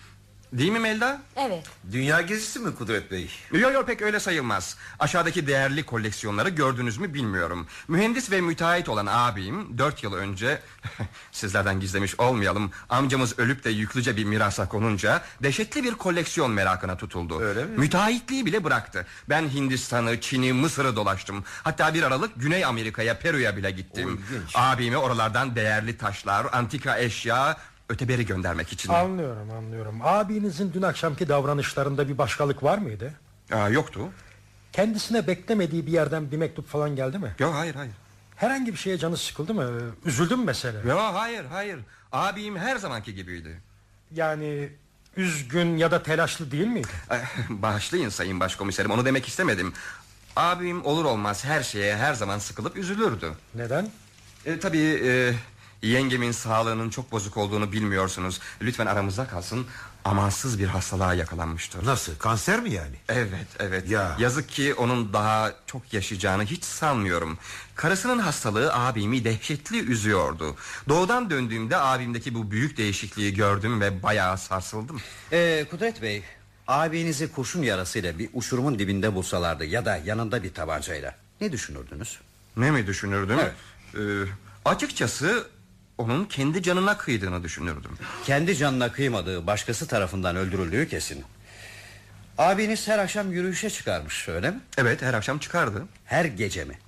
[0.53, 1.21] Değil mi Melda?
[1.37, 1.67] Evet.
[1.93, 3.31] Dünya gezisi mi Kudret Bey?
[3.53, 4.77] Yok yok pek öyle sayılmaz.
[4.99, 7.67] Aşağıdaki değerli koleksiyonları gördünüz mü bilmiyorum.
[7.89, 10.61] Mühendis ve müteahhit olan abim dört yıl önce...
[11.33, 12.71] sizlerden gizlemiş olmayalım...
[12.89, 15.23] amcamız ölüp de yüklüce bir mirasa konunca...
[15.43, 17.41] dehşetli bir koleksiyon merakına tutuldu.
[17.41, 17.79] Öyle mi?
[17.79, 19.07] Müteahhitliği bile bıraktı.
[19.29, 21.45] Ben Hindistan'ı, Çin'i, Mısır'ı dolaştım.
[21.63, 24.09] Hatta bir aralık Güney Amerika'ya, Peru'ya bile gittim.
[24.09, 24.51] O ilginç.
[24.55, 27.57] Abime oralardan değerli taşlar, antika eşya...
[27.93, 28.93] öteberi göndermek için.
[28.93, 29.99] Anlıyorum anlıyorum.
[30.03, 33.13] Abinizin dün akşamki davranışlarında bir başkalık var mıydı?
[33.53, 34.01] Aa, yoktu.
[34.73, 37.35] Kendisine beklemediği bir yerden bir mektup falan geldi mi?
[37.39, 37.93] Yok hayır hayır.
[38.37, 39.71] Herhangi bir şeye canı sıkıldı mı?
[40.05, 40.81] Üzüldü mü mesela?
[40.81, 41.79] Yok hayır hayır.
[42.13, 43.61] Abim her zamanki gibiydi.
[44.15, 44.69] Yani
[45.17, 46.89] üzgün ya da telaşlı değil miydi?
[47.11, 47.17] Eh,
[47.49, 49.73] Bağışlayın sayın başkomiserim onu demek istemedim.
[50.37, 53.33] Abim olur olmaz her şeye her zaman sıkılıp üzülürdü.
[53.55, 53.91] Neden?
[54.47, 55.35] E, tabii e,
[55.83, 58.41] yengemin sağlığının çok bozuk olduğunu bilmiyorsunuz.
[58.63, 59.67] Lütfen aramızda kalsın.
[60.05, 61.87] Amansız bir hastalığa yakalanmıştır.
[61.87, 62.17] Nasıl?
[62.19, 62.97] Kanser mi yani?
[63.09, 64.17] Evet evet Ya.
[64.19, 67.39] Yazık ki onun daha çok yaşayacağını hiç sanmıyorum
[67.75, 70.57] Karısının hastalığı abimi dehşetli üzüyordu
[70.89, 75.01] Doğudan döndüğümde abimdeki bu büyük değişikliği gördüm ve bayağı sarsıldım
[75.33, 76.23] Ee, Kudret Bey
[76.69, 82.19] Abinizi kurşun yarasıyla bir uçurumun dibinde bulsalardı Ya da yanında bir tabancayla Ne düşünürdünüz?
[82.57, 83.39] Ne mi düşünürdüm?
[83.41, 83.55] Evet.
[84.27, 84.31] Ee,
[84.65, 85.47] açıkçası
[85.99, 87.91] onun kendi canına kıydığını düşünürdüm
[88.25, 91.25] Kendi canına kıymadığı başkası tarafından öldürüldüğü kesin
[92.39, 94.61] Abiniz her akşam yürüyüşe çıkarmış öyle mi?
[94.79, 96.79] Evet her akşam çıkardı Her gece mi?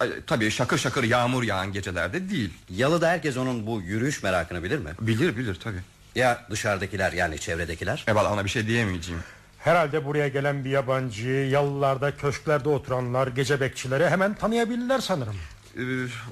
[0.00, 4.78] Ay, Tabii şakır şakır yağmur yağan gecelerde değil Yalıda herkes onun bu yürüyüş merakını bilir
[4.78, 4.90] mi?
[5.00, 5.80] Bilir bilir tabii
[6.14, 8.04] Ya dışarıdakiler yani çevredekiler?
[8.08, 9.22] E valla ona bir şey diyemeyeceğim
[9.58, 15.36] Herhalde buraya gelen bir yabancı, yalılarda, köşklerde oturanlar, gece bekçileri hemen tanıyabilirler sanırım.
[15.76, 15.80] Ee,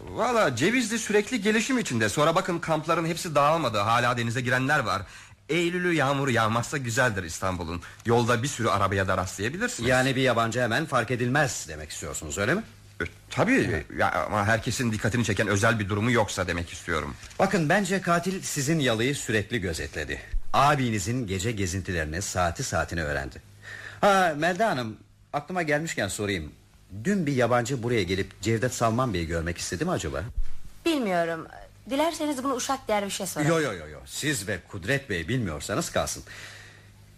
[0.09, 2.09] Valla Cevizli sürekli gelişim içinde.
[2.09, 3.79] Sonra bakın kampların hepsi dağılmadı.
[3.79, 5.03] Hala denize girenler var.
[5.49, 7.83] Eylül'ü yağmur yağmazsa güzeldir İstanbul'un.
[8.07, 9.89] Yolda bir sürü arabaya da rastlayabilirsiniz.
[9.89, 12.63] Yani bir yabancı hemen fark edilmez demek istiyorsunuz öyle mi?
[13.01, 13.85] E, Tabii.
[13.99, 17.15] Ya, ama herkesin dikkatini çeken özel bir durumu yoksa demek istiyorum.
[17.39, 20.21] Bakın bence katil sizin yalıyı sürekli gözetledi.
[20.53, 23.43] Abinizin gece gezintilerini saati saatine öğrendi.
[24.01, 24.97] Ha Melda Hanım
[25.33, 26.53] aklıma gelmişken sorayım
[27.05, 30.23] Dün bir yabancı buraya gelip Cevdet Salman Bey'i görmek istedi mi acaba?
[30.87, 31.47] Bilmiyorum.
[31.91, 33.47] Dilerseniz bunu Uşak Derviş'e sorun.
[33.47, 36.23] Yo yo yo yo siz ve Kudret Bey bilmiyorsanız kalsın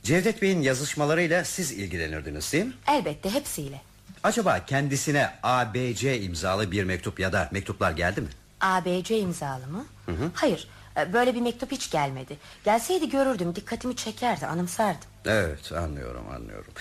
[0.02, 2.72] Cevdet Bey'in yazışmalarıyla siz ilgilenirdiniz değil mi?
[2.88, 3.80] Elbette hepsiyle.
[4.22, 8.28] Acaba kendisine ABC imzalı bir mektup ya da mektuplar geldi mi?
[8.60, 9.86] ABC imzalı mı?
[10.34, 10.68] Hayır.
[10.96, 12.36] E, Böyle bir mektup hiç gelmedi.
[12.64, 15.08] Gelseydi görürdüm, dikkatimi çekerdi, anımsardım.
[15.26, 16.72] Evet anlıyorum anlıyorum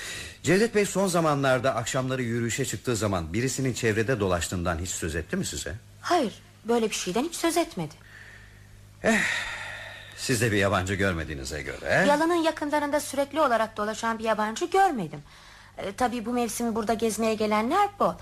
[0.44, 5.46] Cevdet Bey son zamanlarda akşamları yürüyüşe çıktığı zaman Birisinin çevrede dolaştığından hiç söz etti mi
[5.46, 5.74] size?
[6.02, 6.34] Hayır,
[6.66, 7.94] böyle bir şeyden hiç söz etmedi.
[10.18, 15.20] Siz de bir yabancı görmediğinize göre Yalanın yakınlarında sürekli olarak dolaşan bir yabancı görmedim.
[15.78, 18.14] E, tabii bu mevsim burada gezmeye gelenler bol.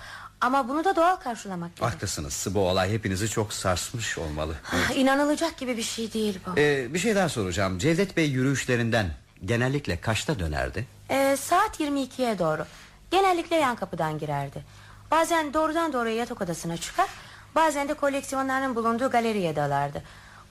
[0.42, 1.92] Ama bunu da doğal karşılamak gerek.
[1.92, 6.50] Haklısınız bu olay hepinizi çok sarsmış olmalı Ah, İnanılacak gibi bir şey değil bu.
[6.60, 9.06] ee, Bir şey daha soracağım Cevdet Bey yürüyüşlerinden
[9.44, 10.86] genellikle kaçta dönerdi?
[11.10, 12.66] E, saat 22'ye doğru.
[13.10, 14.64] Genellikle yan kapıdan girerdi.
[15.10, 17.08] Bazen doğrudan doğruya yatak odasına çıkar.
[17.54, 20.02] Bazen de koleksiyonlarının bulunduğu galeriye dalardı.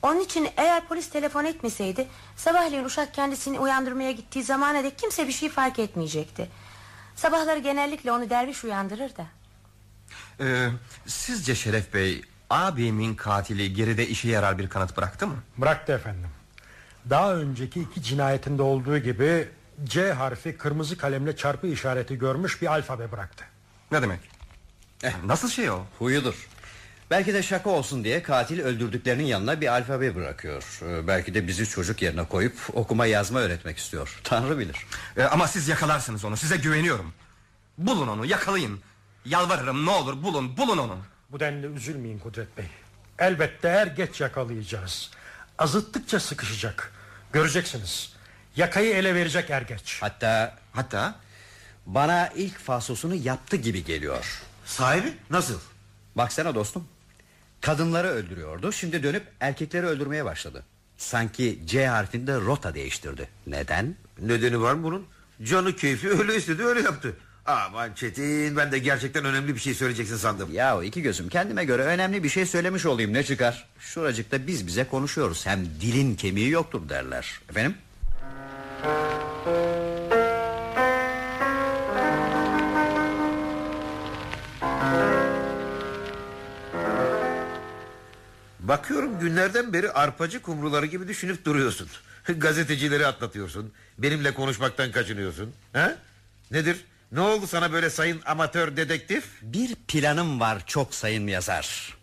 [0.02, 5.34] Onun için eğer polis telefon etmeseydi sabahleyin uşak kendisini uyandırmaya gittiği zamana dek kimse bir
[5.34, 6.50] şey fark etmeyecekti.
[7.16, 9.26] Sabahları genellikle onu derviş uyandırır da.
[10.42, 10.70] Ee,
[11.06, 15.36] sizce Şeref Bey abimin katili geride işe yarar bir kanıt bıraktı mı?
[15.58, 16.30] Bıraktı efendim.
[17.10, 19.48] Daha önceki iki cinayetinde olduğu gibi
[19.84, 23.46] C harfi kırmızı kalemle çarpı işareti görmüş bir alfabe bıraktı.
[23.92, 24.20] Ne demek?
[25.04, 25.12] Eh.
[25.26, 25.80] Nasıl şey o?
[26.00, 26.48] Huyudur.
[27.12, 30.80] Belki de şaka olsun diye katil öldürdüklerinin yanına bir alfabe bırakıyor.
[30.82, 34.20] Ee, belki de bizi çocuk yerine koyup okuma yazma öğretmek istiyor.
[34.24, 34.86] Tanrı bilir.
[35.18, 37.14] Ee, ama siz yakalarsınız onu size güveniyorum.
[37.78, 38.80] Bulun onu yakalayın.
[39.26, 40.98] Yalvarırım ne olur bulun bulun onu.
[41.32, 42.66] Bu denli üzülmeyin Kudret Bey.
[43.20, 45.12] Elbette er geç yakalayacağız.
[45.58, 46.94] Azıttıkça sıkışacak.
[47.34, 48.14] Göreceksiniz.
[48.56, 49.98] Yakayı ele verecek er geç.
[50.02, 51.16] Hatta Hatta
[51.86, 54.42] bana ilk fasosunu yaptı gibi geliyor.
[54.66, 55.60] Sahibi nasıl?
[56.16, 56.88] Baksana dostum.
[57.62, 58.72] Kadınları öldürüyordu.
[58.72, 60.64] Şimdi dönüp erkekleri öldürmeye başladı.
[60.98, 63.30] Sanki C harfinde rota değiştirdi.
[63.48, 63.96] Neden?
[64.20, 65.08] Nedeni var mı bunun?
[65.44, 67.18] Canı keyfi öyle istedi öyle yaptı.
[67.46, 70.54] Aman Çetin ben de gerçekten önemli bir şey söyleyeceksin sandım.
[70.54, 73.68] Ya iki gözüm kendime göre önemli bir şey söylemiş olayım ne çıkar?
[73.80, 75.46] Şuracıkta biz bize konuşuyoruz.
[75.46, 77.40] Hem dilin kemiği yoktur derler.
[77.50, 77.76] Efendim?
[88.60, 91.88] Bakıyorum günlerden beri arpacı kumruları gibi düşünüp duruyorsun.
[92.38, 93.74] Gazetecileri atlatıyorsun.
[93.98, 95.54] Benimle konuşmaktan kaçınıyorsun.
[95.74, 95.96] Ha?
[96.52, 96.86] Nedir?
[97.12, 99.26] Ne oldu sana böyle sayın amatör dedektif?
[99.42, 101.98] Bir planım var çok sayın yazar.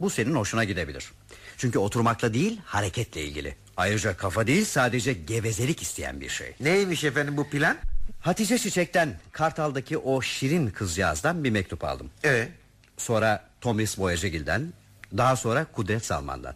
[0.00, 1.12] Bu senin hoşuna gidebilir.
[1.56, 3.56] Çünkü oturmakla değil hareketle ilgili.
[3.76, 6.54] Ayrıca kafa değil sadece gevezelik isteyen bir şey.
[6.60, 7.76] Neymiş efendim bu plan?
[8.20, 12.10] Hatice Çiçek'ten Kartal'daki o şirin kızcağızdan bir mektup aldım.
[12.24, 12.48] Ee,
[12.96, 14.72] Sonra Thomas Boyacıgil'den
[15.16, 16.54] Daha sonra Kudret Salman'dan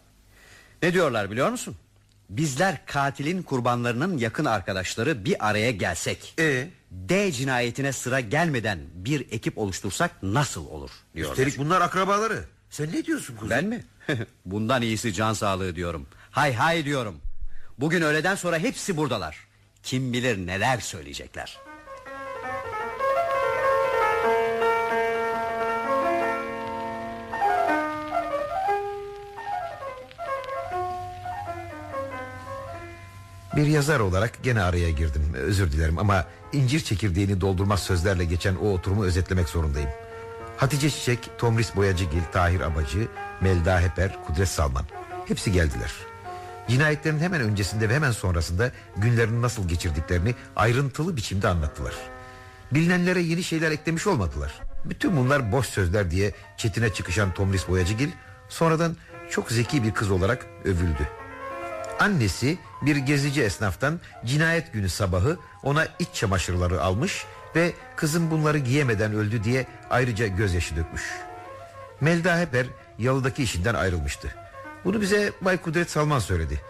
[0.83, 1.75] Ne diyorlar biliyor musun?
[2.29, 6.67] Bizler katilin kurbanlarının yakın arkadaşları bir araya gelsek Ee?
[6.91, 11.37] D cinayetine sıra gelmeden bir ekip oluştursak nasıl olur diyorlar.
[11.37, 12.43] üstelik bunlar akrabaları.
[12.69, 13.49] Sen ne diyorsun kuzum?
[13.49, 13.83] Ben mi?
[14.45, 16.07] Bundan iyisi can sağlığı diyorum.
[16.31, 17.21] Hay hay diyorum.
[17.77, 19.37] Bugün öğleden sonra hepsi buradalar.
[19.83, 21.57] Kim bilir neler söyleyecekler.
[33.59, 38.69] Bir yazar olarak gene araya girdim özür dilerim ama incir çekirdeğini doldurmaz sözlerle geçen o
[38.69, 39.89] oturumu özetlemek zorundayım.
[40.57, 43.07] Hatice Çiçek, Tomris Boyacıgil, Tahir Abacı,
[43.41, 44.85] Melda Heper, Kudret Salman
[45.25, 45.91] hepsi geldiler.
[46.67, 51.93] Cinayetlerin hemen öncesinde ve hemen sonrasında günlerini nasıl geçirdiklerini ayrıntılı biçimde anlattılar.
[52.71, 54.53] Bilinenlere yeni şeyler eklemiş olmadılar.
[54.85, 58.09] Bütün bunlar boş sözler diye çetine çıkışan Tomris Boyacıgil
[58.49, 58.95] sonradan
[59.29, 61.07] çok zeki bir kız olarak övüldü.
[61.99, 69.13] Annesi bir gezici esnaftan cinayet günü sabahı ona iç çamaşırları almış ve kızım bunları giyemeden
[69.13, 71.03] öldü diye ayrıca gözyaşı dökmüş.
[72.01, 72.65] Melda Heper
[72.99, 74.35] yalıdaki işinden ayrılmıştı.
[74.85, 76.61] Bunu bize Bay Kudret Salman söyledi.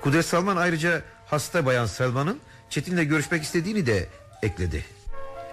[0.00, 2.40] Kudret Salman ayrıca hasta bayan Selman'ın
[2.70, 4.08] Çetin'le görüşmek istediğini de
[4.42, 4.84] ekledi.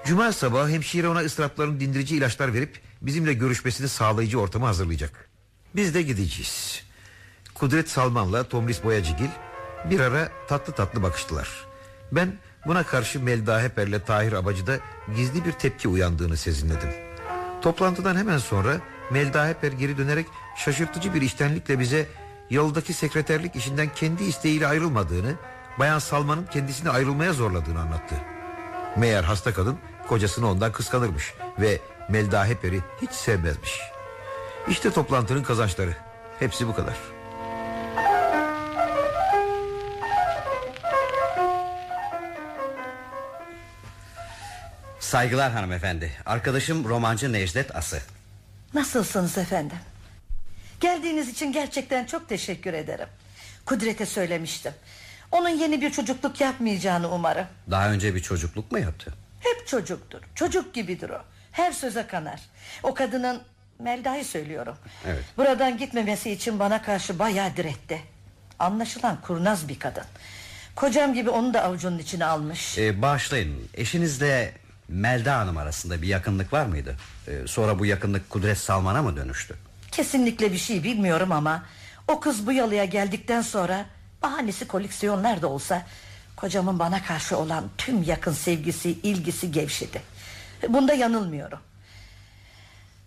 [0.05, 5.29] Cuma sabahı hemşire ona ıstırapların dindirici ilaçlar verip bizimle görüşmesini sağlayıcı ortamı hazırlayacak.
[5.75, 6.83] Biz de gideceğiz.
[7.53, 9.29] Kudret Salman'la Tomris Boyacıgil
[9.89, 11.65] bir ara tatlı tatlı bakıştılar.
[12.11, 12.33] Ben
[12.67, 14.77] buna karşı Melda Heper'le Tahir Abacı'da
[15.15, 16.89] gizli bir tepki uyandığını sezinledim.
[17.61, 18.77] Toplantıdan hemen sonra
[19.11, 20.25] Melda Heper geri dönerek
[20.57, 22.07] şaşırtıcı bir iştenlikle bize
[22.49, 25.33] yalıdaki sekreterlik işinden kendi isteğiyle ayrılmadığını,
[25.79, 28.15] Bayan Salman'ın kendisini ayrılmaya zorladığını anlattı.
[28.97, 33.79] Meğer hasta kadın kocasını ondan kıskanırmış ve Melda Heper'i hiç sevmezmiş.
[34.67, 35.95] İşte toplantının kazançları.
[36.39, 37.14] Hepsi bu kadar.
[45.05, 46.11] Saygılar hanımefendi.
[46.25, 48.01] Arkadaşım romancı Necdet Ası.
[48.73, 49.77] Nasılsınız efendim?
[50.79, 53.07] Geldiğiniz için gerçekten çok teşekkür ederim.
[53.65, 54.71] Kudret'e söylemiştim.
[55.31, 57.45] Onun yeni bir çocukluk yapmayacağını umarım.
[57.71, 59.13] Daha önce bir çocukluk mu yaptı?
[59.39, 60.21] Hep çocuktur.
[60.35, 61.21] Çocuk gibidir o.
[61.51, 62.41] Her söze kanar.
[62.83, 63.41] O kadının
[63.79, 64.77] Melda'yı söylüyorum.
[65.07, 65.23] Evet.
[65.37, 68.01] Buradan gitmemesi için bana karşı bayağı diretti.
[68.59, 70.03] Anlaşılan kurnaz bir kadın.
[70.75, 72.77] Kocam gibi onu da avucunun içine almış.
[72.77, 73.67] Ee, bağışlayın.
[73.73, 76.95] Eşinizle Melda Hanım arasında bir yakınlık var mıydı?
[77.27, 79.55] Ee, sonra bu yakınlık Kudret Salman'a mı dönüştü?
[79.91, 81.65] Kesinlikle bir şey bilmiyorum ama
[82.07, 83.85] o kız bu yalıya geldikten sonra
[84.21, 85.85] bahanesi koleksiyonlar da olsa
[86.35, 90.01] kocamın bana karşı olan tüm yakın sevgisi, ilgisi gevşedi.
[90.69, 91.59] Bunda yanılmıyorum.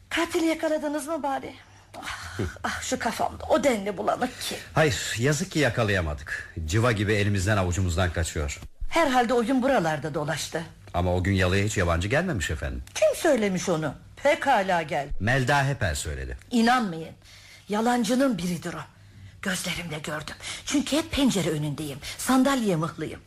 [0.09, 1.55] Katili yakaladınız mı bari?
[1.97, 4.57] Ah, ah şu kafamda o denli bulanık ki.
[4.75, 6.55] Hayır yazık ki yakalayamadık.
[6.67, 8.61] Civa gibi elimizden avucumuzdan kaçıyor.
[8.89, 10.63] Herhalde o gün buralarda dolaştı.
[10.99, 12.83] Ama o gün yalıya hiç yabancı gelmemiş efendim.
[12.95, 13.95] Kim söylemiş onu?
[14.23, 15.09] Pekala gel.
[15.21, 16.37] Melda Heper söyledi.
[16.51, 17.15] İnanmayın.
[17.69, 18.81] Yalancının biridir o.
[19.43, 20.35] Gözlerimle gördüm.
[20.65, 21.99] Çünkü hep pencere önündeyim.
[22.19, 23.21] Sandalye mıhlıyım.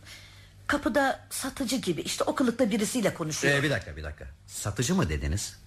[0.68, 3.54] Kapıda satıcı gibi işte o kılıkta birisiyle konuşuyor.
[3.58, 4.26] Ee, bir dakika bir dakika.
[4.48, 5.58] Satıcı mı dediniz?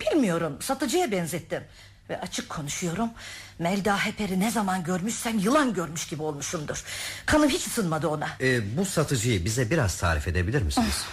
[0.00, 1.62] Bilmiyorum satıcıya benzettim.
[2.10, 3.10] Ve açık konuşuyorum.
[3.58, 6.84] Melda Heper'i ne zaman görmüşsem yılan görmüş gibi olmuşumdur.
[7.26, 8.28] Kanım hiç ısınmadı ona.
[8.40, 11.04] Ee, bu satıcıyı bize biraz tarif edebilir misiniz?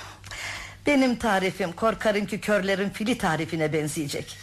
[0.86, 4.38] Benim tarifim korkarım ki körlerin fili tarifine benzeyecek.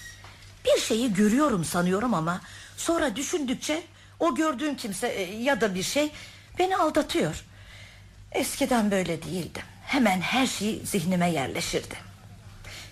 [0.64, 2.40] Bir şeyi görüyorum sanıyorum ama
[2.76, 3.82] sonra düşündükçe
[4.20, 6.12] o gördüğüm kimse e, ya da bir şey
[6.58, 7.44] beni aldatıyor.
[8.32, 9.62] Eskiden böyle değildim.
[9.84, 11.94] Hemen her şey zihnime yerleşirdi.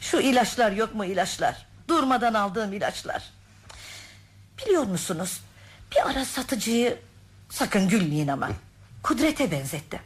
[0.00, 1.66] Şu ilaçlar yok mu ilaçlar?
[1.88, 3.22] Durmadan aldığım ilaçlar.
[4.58, 5.40] Biliyor musunuz?
[5.92, 6.98] Bir ara satıcıyı
[7.50, 8.50] sakın gülmeyin ama
[9.02, 10.00] Kudret'e benzettim.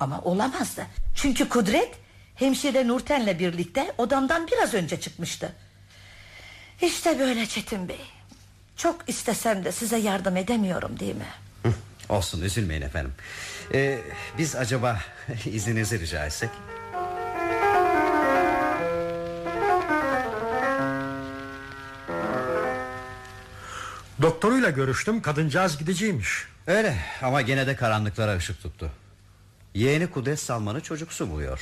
[0.00, 0.86] Ama olamazdı.
[1.14, 1.94] Çünkü Kudret
[2.34, 5.52] hemşire Nurten'le birlikte odamdan biraz önce çıkmıştı.
[6.82, 8.00] İşte böyle Çetin Bey.
[8.76, 11.26] Çok istesem de size yardım edemiyorum değil mi?
[12.08, 13.12] Olsun üzülmeyin efendim.
[13.74, 13.98] Ee,
[14.38, 15.00] biz acaba
[15.44, 16.50] izninizi rica etsek?
[24.22, 26.44] Doktoruyla görüştüm kadıncağız gideceğiymiş.
[26.66, 28.90] Öyle ama gene de karanlıklara ışık tuttu.
[29.74, 31.60] Yeğeni Kudret Salman'ı çocuksu buluyor.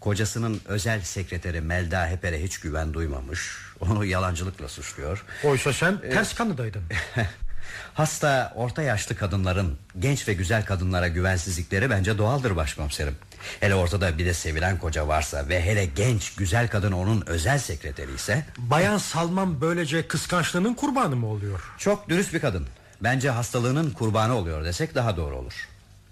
[0.00, 3.58] Kocasının özel sekreteri Melda Heper'e hiç güven duymamış.
[3.80, 5.24] Onu yalancılıkla suçluyor.
[5.44, 6.82] Oysa sen ters kanıdaydın.
[7.94, 13.16] Hasta orta yaşlı kadınların genç ve güzel kadınlara güvensizlikleri bence doğaldır başkomiserim.
[13.60, 18.14] Hele ortada bir de sevilen koca varsa ve hele genç güzel kadın onun özel sekreteri
[18.14, 21.60] ise Bayan Salman böylece kıskançlığının kurbanı mı oluyor?
[21.78, 22.66] çok dürüst bir kadın.
[23.00, 25.68] Bence hastalığının kurbanı oluyor desek daha doğru olur.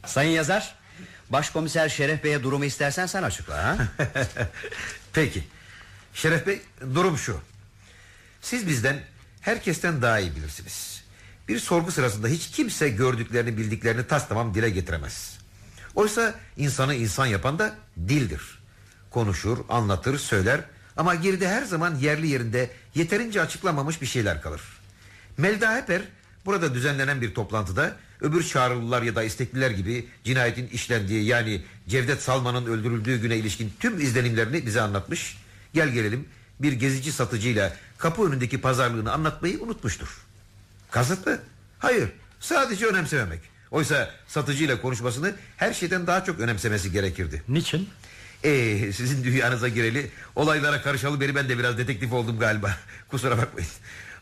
[0.07, 0.75] Sayın yazar,
[1.31, 3.79] başkomiser Şeref Bey'e durumu istersen sen açıkla ha?
[5.13, 5.45] Peki.
[6.15, 6.61] Şeref Bey
[6.95, 7.41] durum şu.
[8.41, 9.01] Siz bizden
[9.41, 11.05] herkesten daha iyi bilirsiniz.
[11.49, 15.39] Bir sorgu sırasında hiç kimse gördüklerini bildiklerini tas tamam dile getiremez.
[15.95, 17.75] Oysa insanı insan yapan da
[18.09, 18.61] dildir.
[19.11, 20.61] Konuşur, anlatır, söyler
[20.97, 24.61] ama geride her zaman yerli yerinde yeterince açıklamamış bir şeyler kalır.
[25.37, 26.03] Melda Heper
[26.47, 32.67] burada düzenlenen bir toplantıda öbür çağrılılar ya da istekliler gibi cinayetin işlendiği yani Cevdet Salman'ın
[32.67, 35.39] öldürüldüğü güne ilişkin tüm izlenimlerini bize anlatmış.
[35.75, 36.29] Gel gelelim
[36.61, 40.09] bir gezici satıcıyla kapı önündeki pazarlığını anlatmayı unutmuştur.
[40.91, 41.41] Kasıtlı?
[41.79, 42.09] Hayır.
[42.41, 43.41] Sadece önemsememek.
[43.71, 47.43] Oysa satıcıyla konuşmasını her şeyden daha çok önemsemesi gerekirdi.
[47.49, 47.89] Niçin?
[48.45, 52.77] Ee, sizin dünyanıza gireli olaylara karışalı beri ben de biraz dedektif oldum galiba.
[53.09, 53.69] Kusura bakmayın.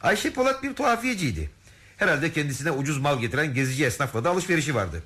[0.03, 1.51] Ayşe Polat bir tuhafiyeciydi.
[1.97, 5.03] Herhalde kendisine ucuz mal getiren gezici esnafla da alışverişi vardı.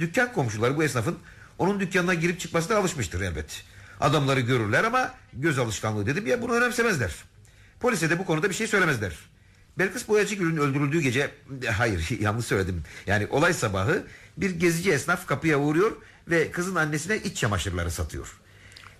[0.00, 1.18] Dükkan komşuları bu esnafın
[1.58, 3.64] onun dükkanına girip çıkmasına alışmıştır elbet.
[4.00, 7.14] Adamları görürler ama göz alışkanlığı dedim ya bunu önemsemezler.
[7.80, 9.12] Polise de bu konuda bir şey söylemezler.
[9.78, 11.30] Belkıs Boyacıgül'ün öldürüldüğü gece
[11.72, 12.82] hayır yanlış söyledim.
[13.06, 15.92] Yani olay sabahı bir gezici esnaf kapıya uğruyor
[16.28, 18.38] ve kızın annesine iç çamaşırları satıyor.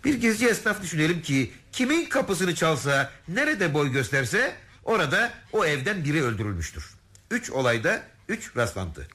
[0.04, 6.22] Bir gezici esnaf düşünelim ki kimin kapısını çalsa nerede boy gösterse orada o evden biri
[6.24, 6.90] öldürülmüştür.
[7.30, 9.08] Üç olayda üç rastlantı.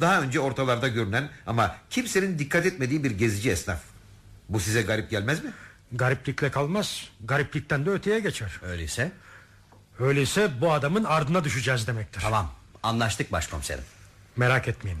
[0.00, 3.80] Daha önce ortalarda görünen ama kimsenin dikkat etmediği bir gezici esnaf.
[4.48, 5.50] Bu size garip gelmez mi?
[5.92, 7.08] Gariplikle kalmaz.
[7.24, 8.60] Gariplikten de öteye geçer.
[8.62, 9.12] Öyleyse
[9.98, 12.20] Öyleyse bu adamın ardına düşeceğiz demektir.
[12.20, 13.84] tamam anlaştık başkomiserim.
[14.36, 14.98] Merak etmeyin.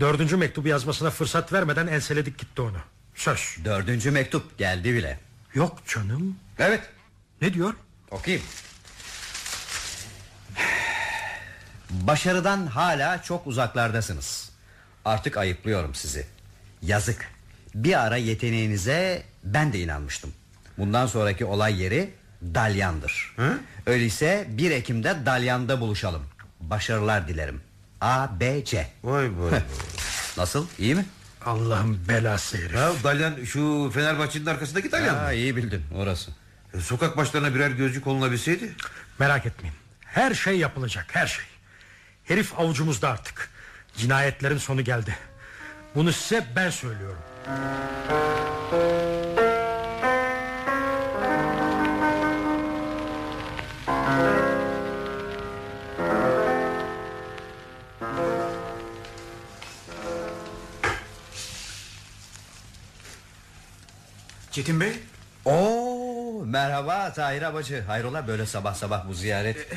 [0.00, 2.78] Dördüncü mektubu yazmasına fırsat vermeden enseledik gitti onu.
[3.14, 3.56] Söz.
[3.64, 5.18] Dördüncü mektup geldi bile.
[5.54, 6.36] Yok canım.
[6.58, 6.80] Evet
[7.42, 7.74] Ne diyor?
[8.10, 8.44] okuyayım.
[11.90, 14.50] Başarıdan hala çok uzaklardasınız.
[15.04, 16.26] Artık ayıplıyorum sizi.
[16.82, 17.30] Yazık.
[17.74, 20.32] Bir ara yeteneğinize ben de inanmıştım.
[20.78, 22.10] Bundan sonraki olay yeri
[22.42, 23.36] Dalyan'dır.
[23.86, 26.22] Öyleyse 1 Ekim'de Dalyan'da buluşalım.
[26.60, 27.60] Başarılar dilerim.
[28.00, 28.88] A, B, C.
[29.04, 29.60] Vay vay.
[30.36, 30.66] Nasıl?
[30.78, 31.06] İyi mi?
[31.46, 32.74] Allah'ın belası herif.
[32.74, 35.20] ya Dalyan şu Fenerbahçe'nin arkasındaki Dalyan mı?
[35.20, 36.30] Ha, iyi bildin orası.
[36.74, 38.72] E, Sokak başlarına birer gözcü konulabilseydi.
[39.18, 39.76] Merak etmeyin.
[40.04, 41.44] Her şey yapılacak her şey.
[42.24, 43.50] Herif avucumuzda artık.
[43.96, 45.16] Cinayetlerin sonu geldi.
[45.94, 47.18] Bunu size ben söylüyorum.
[64.56, 64.92] Çetin Bey
[65.44, 67.82] Oo, merhaba Tahir Abacı.
[67.86, 69.68] Hayrola böyle sabah sabah bu ziyaret?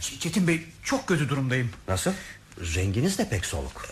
[0.00, 1.70] Çetin Bey çok kötü durumdayım.
[1.88, 2.12] Nasıl?
[2.58, 3.86] Renginiz de pek soluk.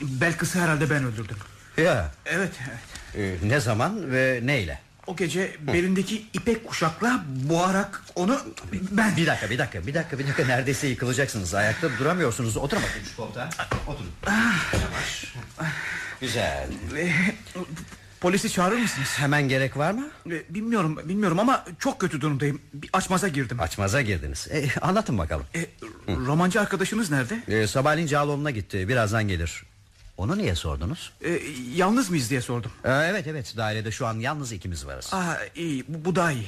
[0.00, 1.36] Belkıs'ı herhalde ben öldürdüm.
[1.76, 2.10] Ya.
[2.26, 2.52] Evet.
[3.16, 4.80] Ee, ne zaman ve neyle?
[5.06, 8.40] O gece belindeki ipek kuşakla boğarak onu
[8.72, 9.16] ben...
[9.16, 11.54] Bir dakika bir dakika bir dakika bir dakika neredeyse yıkılacaksınız.
[11.54, 12.56] Ayakta duramıyorsunuz.
[12.56, 13.50] Oturun bakayım şu koltuğa.
[13.86, 14.10] Oturun.
[14.72, 15.34] Yavaş.
[16.20, 16.68] Güzel.
[18.20, 19.08] Polisi çağırır mısınız?
[19.18, 20.08] Hemen gerek var mı?
[20.30, 22.60] Ee, Bilmiyorum bilmiyorum ama çok kötü durumdayım.
[22.74, 23.60] Bir açmaza girdim.
[23.60, 24.48] Açmaza girdiniz.
[24.50, 25.46] E, anlatın bakalım.
[25.54, 25.66] E,
[26.08, 27.42] romancı arkadaşınız nerede?
[27.48, 28.88] E, sabahleyin Cağaloğlu'na gitti.
[28.88, 29.62] Birazdan gelir.
[30.16, 31.12] Onu niye sordunuz?
[31.24, 31.40] E,
[31.74, 32.70] yalnız mıyız diye sordum.
[32.84, 35.14] E, evet evet dairede şu an yalnız ikimiz varız.
[35.14, 36.46] Aa, iyi bu, bu daha iyi.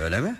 [0.00, 0.36] Öyle mi?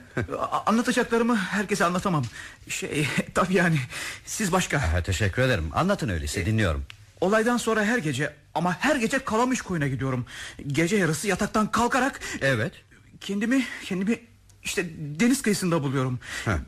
[0.66, 2.24] Anlatacaklarımı herkese anlatamam.
[2.68, 3.78] Şey tabii yani
[4.26, 4.93] siz başka.
[4.93, 5.70] Ha, teşekkür ederim.
[5.74, 6.85] Anlatın öyleyse dinliyorum.
[7.20, 10.26] Olaydan sonra her gece ama her gece Kalamış koyuna gidiyorum.
[10.66, 12.72] Gece yarısı yataktan kalkarak Evet.
[13.20, 14.18] kendimi kendimi
[14.62, 16.18] işte deniz kıyısında buluyorum.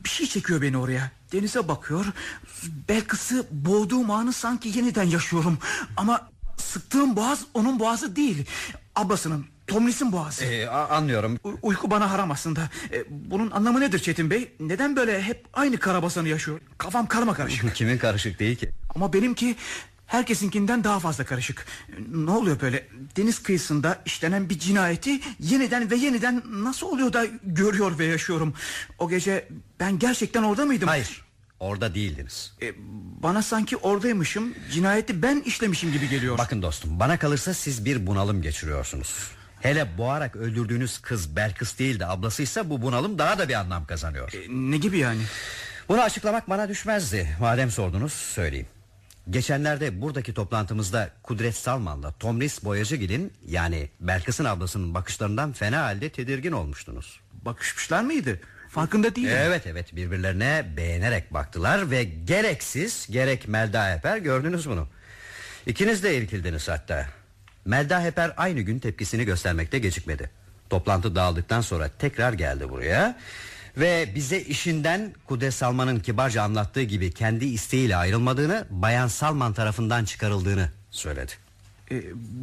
[0.04, 1.10] Bir şey çekiyor beni oraya.
[1.32, 2.04] Denize bakıyor.
[2.88, 5.58] Belkıs'ı boğduğum anı sanki yeniden yaşıyorum.
[5.96, 8.46] Ama sıktığım boğaz onun boğazı değil.
[8.94, 10.44] Ablasının, Tomris'in boğazı.
[10.44, 11.38] E, a- anlıyorum.
[11.44, 12.60] U- uyku bana haram aslında.
[12.92, 14.52] E, bunun anlamı nedir Çetin Bey?
[14.60, 16.60] Neden böyle hep aynı karabasanı yaşıyor?
[16.78, 17.74] Kafam karma karışık.
[17.74, 18.70] Kimin karışık değil ki?
[18.94, 19.56] Ama benimki
[20.06, 21.66] herkesinkinden daha fazla karışık.
[22.08, 22.86] Ne oluyor böyle?
[23.16, 28.54] Deniz kıyısında işlenen bir cinayeti yeniden ve yeniden nasıl oluyor da görüyor ve yaşıyorum?
[28.98, 29.48] O gece
[29.80, 30.88] ben gerçekten orada mıydım?
[30.88, 31.24] Hayır.
[31.60, 32.52] Orada değildiniz.
[32.62, 32.72] E,
[33.22, 36.38] bana sanki oradaymışım, cinayeti ben işlemişim gibi geliyor.
[36.38, 39.30] Bakın dostum bana kalırsa siz bir bunalım geçiriyorsunuz.
[39.60, 44.32] Hele boğarak öldürdüğünüz kız Belkıs değil de ablasıysa bu bunalım daha da bir anlam kazanıyor.
[44.32, 45.22] E, ne gibi yani?
[45.88, 47.36] Bunu açıklamak bana düşmezdi.
[47.40, 48.66] Madem sordunuz söyleyeyim.
[49.30, 57.20] Geçenlerde buradaki toplantımızda Kudret Salman'la Tomris Boyacıgil'in yani Belkıs'ın ablasının bakışlarından fena halde tedirgin olmuştunuz.
[57.32, 58.40] Bakışmışlar mıydı?
[58.68, 59.32] Farkında değilim.
[59.36, 64.88] Evet evet birbirlerine beğenerek baktılar ve gereksiz gerek Melda Heper gördünüz bunu.
[65.66, 67.06] İkiniz de irkildiniz hatta.
[67.64, 70.30] Melda Heper aynı gün tepkisini göstermekte gecikmedi.
[70.70, 73.18] Toplantı dağıldıktan sonra tekrar geldi buraya
[73.76, 80.68] ve bize işinden Kudret Salman'ın kibarca anlattığı gibi kendi isteğiyle ayrılmadığını, Bayan Salman tarafından çıkarıldığını
[80.90, 81.32] söyledi.
[81.90, 82.02] E,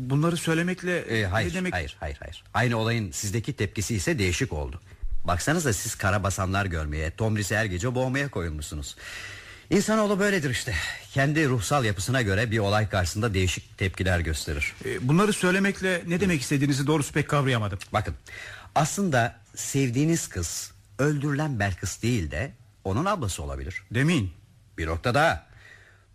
[0.10, 1.74] bunları söylemekle E, hayır, ne demek?
[1.74, 2.44] hayır, hayır, hayır.
[2.54, 4.82] Aynı olayın sizdeki tepkisi ise değişik oldu.
[5.24, 8.96] Baksanıza siz kara basanlar görmeye, Tomris'i her gece boğmaya koyulmuşsunuz.
[9.70, 10.74] İnsanoğlu böyledir işte.
[11.14, 14.74] Kendi ruhsal yapısına göre bir olay karşısında değişik tepkiler gösterir.
[14.86, 17.80] E, bunları söylemekle ne demek istediğinizi doğrusu pek kavrayamadım.
[17.94, 18.16] Bakın,
[18.76, 22.52] aslında sevdiğiniz kız öldürülen Belkıs değil de
[22.84, 23.84] onun ablası olabilir.
[23.92, 24.32] Demin.
[24.78, 25.50] Bir nokta daha.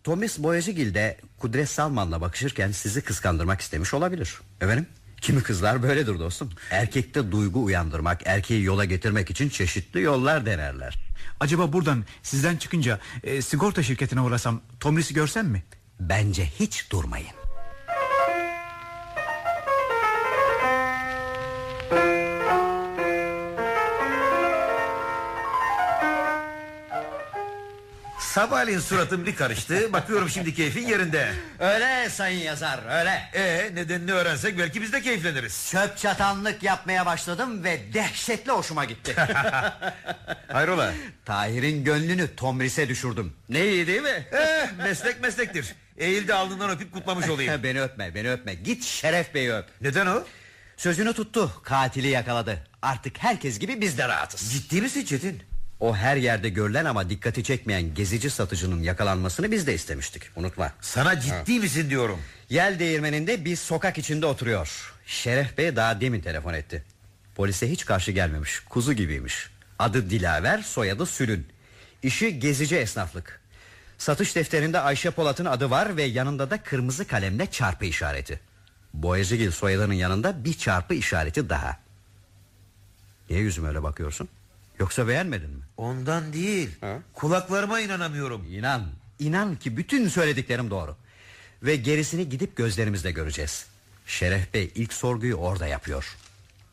[0.04, 4.40] Thomas Boyacıgil de Kudret Salman'la bakışırken sizi kıskandırmak istemiş olabilir.
[4.60, 4.86] Efendim?
[5.20, 6.50] Kimi kızlar böyledir dostum.
[6.70, 10.98] Erkekte duygu uyandırmak, erkeği yola getirmek için çeşitli yollar denerler.
[11.40, 15.64] Acaba buradan sizden çıkınca e, sigorta şirketine uğrasam Tomris'i görsem mi?
[16.00, 17.43] Bence hiç durmayın.
[28.34, 29.92] Sabahleyin suratım bir karıştı.
[29.92, 31.32] Bakıyorum şimdi keyfin yerinde.
[31.58, 33.10] Öyle sayın yazar öyle.
[33.34, 35.68] E nedenini öğrensek belki biz de keyifleniriz.
[35.70, 39.14] Çöp çatanlık yapmaya başladım ve dehşetli hoşuma gitti.
[40.52, 40.92] Hayrola?
[41.24, 43.32] Tahir'in gönlünü Tomris'e düşürdüm.
[43.48, 44.26] Ne iyi değil mi?
[44.32, 45.74] Eh, meslek meslektir.
[45.98, 47.62] Eğil de alnından öpüp kutlamış olayım.
[47.62, 50.24] beni öpme beni öpme Git Şeref Bey'i öp Neden o?
[50.76, 55.53] Sözünü tuttu katili yakaladı Artık herkes gibi biz de rahatız Ciddi misin Çetin?
[55.80, 60.22] O her yerde görülen ama dikkati çekmeyen gezici satıcının yakalanmasını biz de istemiştik.
[60.36, 60.72] Unutma.
[60.80, 62.20] Sana ciddi misin diyorum.
[62.50, 64.94] Yel değirmeninde bir sokak içinde oturuyor.
[65.06, 66.84] Şeref Bey daha demin telefon etti.
[67.34, 68.60] Polise hiç karşı gelmemiş.
[68.60, 69.50] Kuzu gibiymiş.
[69.78, 71.46] Adı Dilaver soyadı Sülün.
[72.02, 73.40] İşi gezici esnaflık.
[73.98, 78.40] Satış defterinde Ayşe Polat'ın adı var Ve yanında da kırmızı kalemle çarpı işareti.
[78.94, 81.76] Boyacıgil soyadının yanında bir çarpı işareti daha.
[83.30, 84.28] Niye yüzüme öyle bakıyorsun
[84.78, 85.62] Yoksa beğenmedin mi?
[85.76, 86.70] Ondan değil.
[87.14, 88.46] Kulaklarıma inanamıyorum.
[88.50, 88.82] İnan
[89.18, 90.96] inan ki bütün söylediklerim doğru.
[91.62, 93.66] Ve gerisini gidip gözlerimizle göreceğiz.
[94.06, 96.16] Şeref Bey ilk sorguyu orada yapıyor.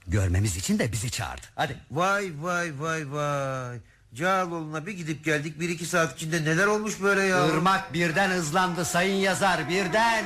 [0.08, 1.42] Görmemiz için de bizi çağırdı.
[1.56, 1.78] Hadi.
[1.92, 3.78] Vay vay vay vay.
[4.14, 5.60] Cağaloğlu'na bir gidip geldik.
[5.60, 7.48] Bir iki saat içinde neler olmuş böyle ya.
[7.48, 10.26] Irmak birden hızlandı sayın yazar birden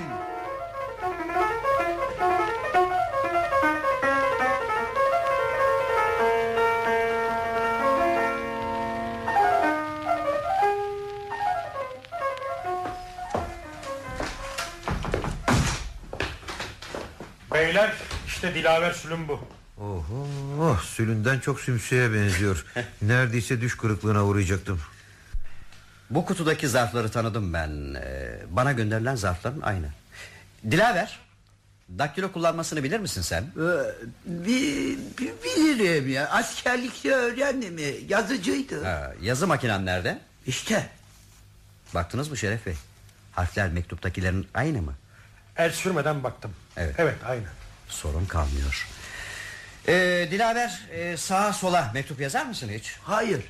[17.76, 17.94] Beyler
[18.28, 19.40] işte Dilaver Sülün bu.
[19.78, 20.28] Oho,
[20.60, 22.66] oh, sülünden çok sümsüye benziyor.
[23.02, 24.82] Neredeyse düş kırıklığına uğrayacaktım.
[26.10, 29.88] Bu kutudaki zarfları tanıdım ben Ee, Bana gönderilen zarfların aynı
[30.72, 31.20] Dilaver
[31.98, 33.44] Daktilo kullanmasını bilir misin sen?
[33.44, 36.30] Ee, bi- bi- bilirim ya.
[36.30, 37.78] Askerlikte öğrendim.
[38.10, 38.84] Yazıcıydı.
[38.84, 40.20] Ha, yazı makinen nerede?
[40.48, 40.90] İşte.
[41.94, 42.76] Baktınız mı Şeref Bey?
[43.32, 44.94] Harfler mektuptakilerin aynı mı?
[45.58, 46.52] El sürmeden baktım.
[46.78, 46.96] Evet.
[46.98, 47.46] Evet aynı.
[47.90, 48.88] Sorun kalmıyor.
[49.88, 52.96] Ee, Dilaver e, sağa sola mektup yazar mısın hiç?
[53.04, 53.44] Hayır.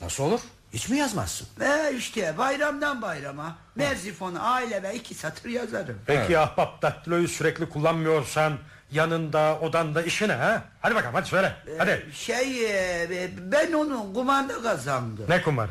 [0.00, 0.40] Nasıl olur?
[0.72, 1.48] Hiç mi yazmazsın?
[1.60, 5.98] Ve işte bayramdan bayrama Merzifon aile ve iki satır yazarım.
[6.06, 8.58] Peki ahbap daktiloyu sürekli kullanmıyorsan
[8.92, 10.62] yanında odanda işine ha?
[10.80, 11.56] Hadi bakalım hadi söyle.
[11.78, 12.06] Hadi.
[12.14, 12.64] Şey
[13.04, 15.24] e, ben onun kumanda kazandım.
[15.28, 15.70] Ne kumarı?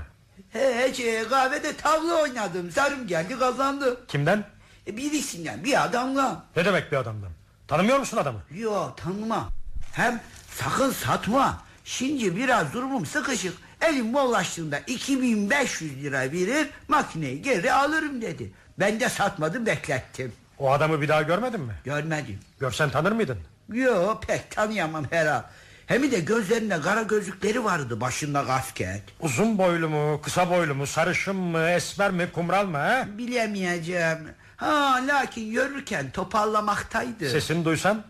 [0.50, 2.72] He, hiç, e, kahvede tavla oynadım.
[2.72, 4.08] Zarım geldi kazandı.
[4.08, 4.44] Kimden?
[4.88, 6.46] E, birisinden bir adamla.
[6.56, 7.30] Ne demek bir adamdan?
[7.68, 8.40] Tanımıyor musun adamı?
[8.56, 9.50] Yok tanıma.
[9.94, 10.22] Hem
[10.56, 11.62] sakın satma.
[11.86, 13.54] Şimdi biraz durumum sıkışık.
[13.82, 18.52] Elim bollaştığında 2500 lira verir makineyi geri alırım dedi.
[18.80, 20.34] Ben de satmadım beklettim.
[20.60, 21.74] O adamı bir daha görmedin mi?
[21.84, 22.40] Görmedim.
[22.60, 23.38] Görsen tanır mıydın?
[23.74, 25.42] Yo pek tanıyamam herhal.
[25.88, 29.04] Hem de gözlerinde kara gözlükleri vardı başında kasket.
[29.20, 33.08] Uzun boylu mu, kısa boylu mu, sarışın mı, esmer mi, kumral mı ha?
[33.18, 34.18] Bilemeyeceğim.
[34.64, 37.30] Ha lakin yürürken toparlamaktaydı.
[37.30, 38.04] Sesini duysam?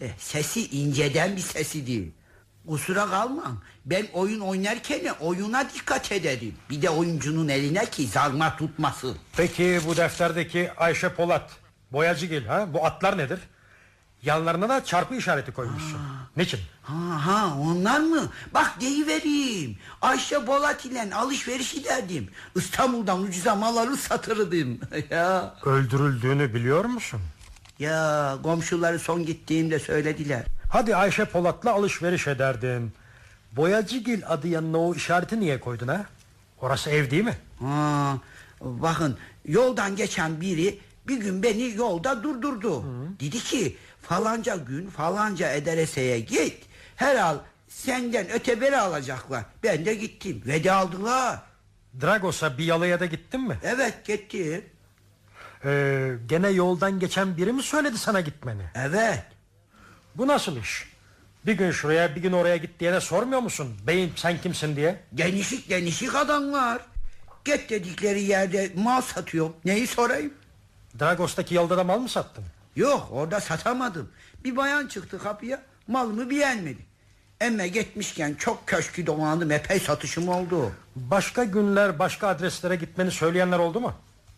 [0.00, 2.12] Eh, sesi inceden bir sesi değil.
[2.68, 3.62] Kusura kalma.
[3.86, 6.54] Ben oyun oynarken oyuna dikkat ederim.
[6.70, 9.16] Bir de oyuncunun eline ki zarma tutmasın.
[9.36, 11.50] Peki bu defterdeki Ayşe Polat,
[11.92, 12.74] Boyacıgil ha?
[12.74, 13.40] Bu atlar nedir?
[14.26, 16.00] Yanlarına da çarpı işareti koymuşsun.
[16.36, 16.60] Niçin?
[16.82, 18.28] Ha ha onlar mı?
[18.54, 19.78] Bak deyivereyim.
[20.02, 22.28] Ayşe Bolat ile alışveriş ederdim.
[22.54, 24.80] İstanbul'dan ucuza mal alır satırdım.
[25.10, 25.54] ya.
[25.64, 27.20] Öldürüldüğünü biliyor musun?
[27.78, 30.42] Ya komşuları son gittiğimde söylediler.
[30.72, 32.92] Hadi Ayşe Polat'la alışveriş ederdim.
[33.52, 36.06] Boyacıgil adı yanına o işareti niye koydun ha?
[36.60, 37.36] Orası ev değil mi?
[37.60, 38.18] Ha,
[38.60, 42.84] bakın yoldan geçen biri bir gün beni yolda durdurdu.
[43.20, 43.76] Dedi ki
[44.08, 46.64] falanca gün falanca edereseye git.
[46.96, 47.38] Herhal
[47.68, 49.44] senden öteberi alacaklar.
[49.62, 51.38] Ben de gittim ve de aldılar.
[52.00, 53.58] Dragos'a bir yalıya da gittin mi?
[53.62, 54.64] Evet gittim.
[55.64, 58.62] Ee, gene yoldan geçen biri mi söyledi sana gitmeni?
[58.74, 59.24] Evet.
[60.14, 60.84] Bu nasıl iş?
[61.46, 63.76] Bir gün şuraya bir gün oraya git diyene sormuyor musun?
[63.86, 65.00] Beyim sen kimsin diye?
[65.12, 66.82] Denişik denişik adamlar.
[67.44, 69.50] Git dedikleri yerde mal satıyor.
[69.64, 70.34] Neyi sorayım?
[71.00, 72.44] Dragos'taki yolda da mal mı sattın?
[72.76, 74.08] Yok orada satamadım.
[74.44, 76.86] Bir bayan çıktı kapıya malımı beğenmedi.
[77.40, 80.72] Emme gitmişken çok köşkü dolandım epey satışım oldu.
[80.96, 83.94] Başka günler başka adreslere gitmeni söyleyenler oldu mu?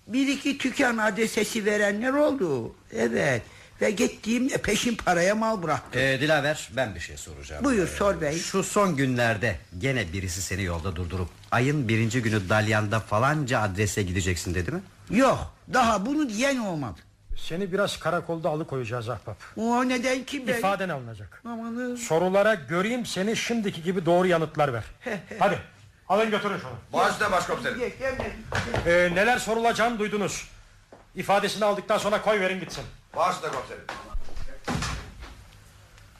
[0.07, 2.75] Bir iki tükkan adresesi verenler oldu.
[2.93, 3.43] Evet.
[3.81, 6.01] Ve gittiğimde peşin paraya mal bıraktım.
[6.01, 8.39] Ee, Dilaver ben bir şey soracağım Buyur Ee, sor bey.
[8.39, 14.55] Şu son günlerde gene birisi seni yolda durdurup Ayın birinci günü Dalyan'da falanca adrese gideceksin
[14.55, 14.81] dedi mi?
[15.11, 17.01] Yok daha bunu diyen olmadı.
[17.39, 19.37] Seni biraz karakolda alıkoyacağız ahbap.
[19.57, 20.59] O neden ki bey?
[20.59, 21.43] İfaden alınacak.
[21.45, 21.97] Amanın.
[21.97, 24.85] Sorulara göreyim seni şimdiki gibi doğru yanıtlar ver.
[25.39, 25.59] Hadi
[26.09, 26.71] alın götürün şunu.
[26.93, 27.93] Başla başkomiserim.
[28.87, 30.49] Ee, neler sorulacağını duydunuz.
[31.15, 32.85] İfadesini aldıktan sonra koy verin gitsin.
[33.17, 33.85] Başla komiserim.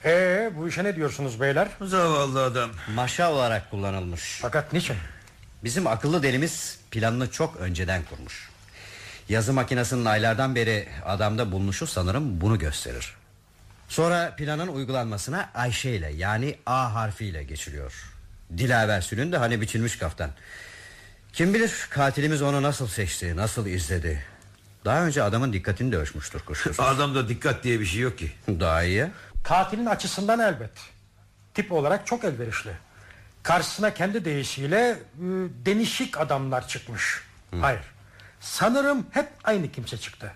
[0.05, 1.67] Ee, bu işe ne diyorsunuz beyler?
[1.81, 2.69] Zavallı adam.
[2.95, 4.39] Maşa olarak kullanılmış.
[4.41, 4.95] Fakat niçin?
[5.63, 8.48] Bizim akıllı delimiz planını çok önceden kurmuş.
[9.29, 13.15] Yazı makinesinin aylardan beri adamda bulunuşu sanırım bunu gösterir.
[13.87, 17.93] Sonra planın uygulanmasına Ayşe ile yani A harfiyle geçiliyor.
[18.57, 20.31] Dilaver Sülün de hani biçilmiş kaftan.
[21.33, 24.25] Kim bilir katilimiz onu nasıl seçti, nasıl izledi.
[24.85, 26.79] Daha önce adamın dikkatini de ölçmüştür kuşkusuz.
[26.85, 28.31] Adamda dikkat diye bir şey yok ki.
[28.47, 29.07] Daha iyi.
[29.43, 30.71] Katilin açısından elbet.
[31.53, 32.71] Tip olarak çok elverişli.
[33.43, 34.97] Karşısına kendi deyişiyle e,
[35.65, 37.21] denişik adamlar çıkmış.
[37.61, 37.81] Hayır.
[38.39, 40.31] Sanırım hep aynı kimse çıktı.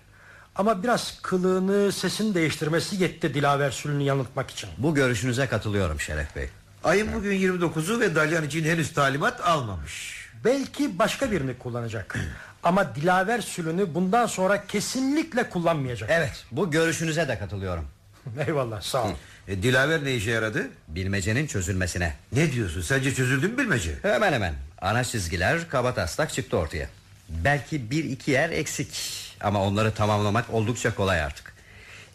[0.56, 4.70] Ama biraz kılığını, sesini değiştirmesi yetti Dilaver Sülün'ü yanıltmak için.
[4.78, 6.48] Bu görüşünüze katılıyorum Şeref Bey.
[6.84, 10.24] Ayın bugün 29'u ve Dalyan için henüz talimat almamış.
[10.44, 12.18] Belki başka birini kullanacak.
[12.62, 16.10] Ama Dilaver Sülün'ü bundan sonra kesinlikle kullanmayacak.
[16.12, 17.84] Evet bu görüşünüze de katılıyorum.
[18.46, 19.10] Eyvallah sağ ol.
[19.48, 20.68] E, Dilaver ne işe yaradı?
[20.88, 22.14] Bilmecenin çözülmesine.
[22.32, 22.80] Ne diyorsun?
[22.80, 23.94] Sence çözüldü mü bilmece?
[24.02, 24.54] Hemen hemen.
[24.80, 26.88] Ana çizgiler kaba taslak çıktı ortaya.
[27.28, 29.20] Belki bir iki yer eksik.
[29.40, 31.54] Ama onları tamamlamak oldukça kolay artık.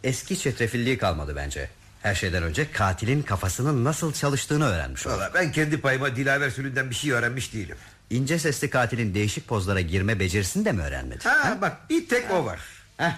[0.04, 1.70] Eski çetrefilliği kalmadı bence.
[2.02, 5.20] Her şeyden önce katilin kafasının nasıl çalıştığını öğrenmiş olduk.
[5.20, 7.78] Valla ben kendi payıma Dilaver Sülü'nden bir şey öğrenmiş değilim.
[8.10, 11.30] İnce sesli katilin değişik pozlara girme becerisini de mi öğrenmedi?
[11.30, 12.60] Ha, bak bir tek o var.
[12.98, 13.12] Heh,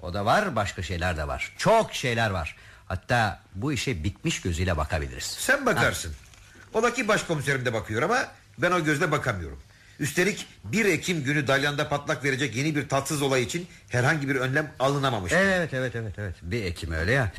[0.00, 1.52] o da var başka şeyler de var.
[1.58, 2.56] Çok şeyler var.
[2.86, 5.24] Hatta bu işe bitmiş gözüyle bakabiliriz.
[5.24, 6.12] Sen bakarsın.
[6.74, 8.26] Ola ki başkomiserim de bakıyor ama
[8.58, 9.58] ben o gözle bakamıyorum.
[10.00, 14.72] Üstelik 1 Ekim günü Dalyan'da patlak verecek yeni bir tatsız olay için herhangi bir önlem
[14.78, 15.32] alınamamış.
[15.32, 16.34] Evet evet evet evet.
[16.42, 17.32] Bir Ekim öyle ya.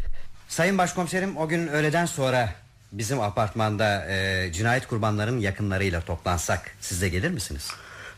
[0.48, 2.50] Sayın Başkomiserim o gün öğleden sonra
[2.92, 7.72] bizim apartmanda e, cinayet kurbanlarının yakınlarıyla toplansak siz de gelir misiniz?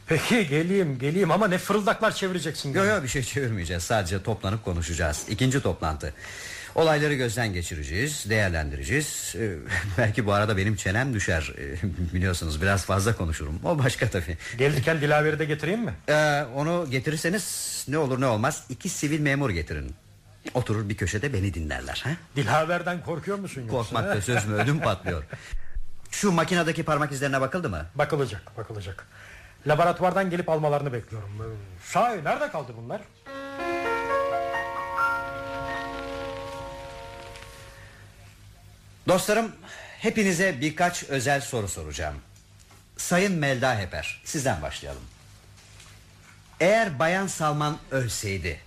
[0.07, 2.73] Peki geleyim geleyim ama ne fırıldaklar çevireceksin.
[2.73, 3.83] Yok yok bir şey çevirmeyeceğiz.
[3.83, 5.25] Sadece toplanıp konuşacağız.
[5.29, 6.13] İkinci toplantı.
[6.79, 9.35] Olayları gözden geçireceğiz, değerlendireceğiz.
[9.39, 9.55] Ee,
[9.97, 11.53] belki bu arada benim çenem düşer.
[11.57, 11.75] Ee,
[12.13, 13.59] biliyorsunuz biraz fazla konuşurum.
[13.63, 14.37] O başka tabii.
[14.57, 15.93] Gelirken Dilaver'i de getireyim mi?
[16.09, 19.95] Ee, onu getirirseniz ne olur ne olmaz iki sivil memur getirin.
[20.53, 22.01] Oturur bir köşede beni dinlerler.
[22.03, 22.09] Ha?
[22.35, 23.77] Dilaver'den korkuyor musun yoksa?
[23.77, 25.23] Korkmakta söz mü ödüm patlıyor.
[26.11, 27.85] Şu makinedeki parmak izlerine bakıldı mı?
[27.95, 29.07] Bakılacak bakılacak.
[29.67, 31.29] Laboratuvardan gelip almalarını bekliyorum.
[31.41, 31.45] Ee,
[31.83, 33.01] Sahi nerede kaldı bunlar?
[39.09, 39.51] Dostlarım
[39.99, 42.15] hepinize birkaç özel soru soracağım.
[42.97, 45.01] Sayın Melda Heper sizden başlayalım.
[46.59, 48.59] Eğer Bayan Salman ölseydi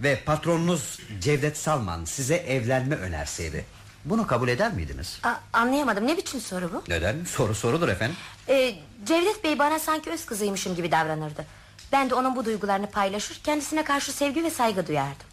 [0.00, 3.64] ve patronunuz Cevdet Salman size evlenme önerseydi
[4.04, 5.18] bunu kabul eder miydiniz?
[5.22, 6.84] A- anlayamadım ne biçim soru bu?
[6.88, 7.24] Neden?
[7.24, 8.16] Soru sorudur efendim.
[8.48, 8.74] Ee,
[9.04, 11.44] Cevdet Bey bana sanki öz kızıymışım gibi davranırdı.
[11.92, 15.26] Ben de onun bu duygularını paylaşır kendisine karşı sevgi ve saygı duyardım.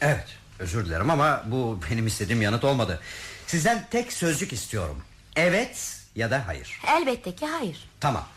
[0.00, 0.26] Evet
[0.58, 3.00] özür dilerim ama bu benim istediğim yanıt olmadı.
[3.46, 5.02] Sizden tek sözcük istiyorum.
[5.36, 6.80] Evet ya da hayır.
[6.88, 7.88] Elbette ki hayır.
[8.00, 8.28] Tamam.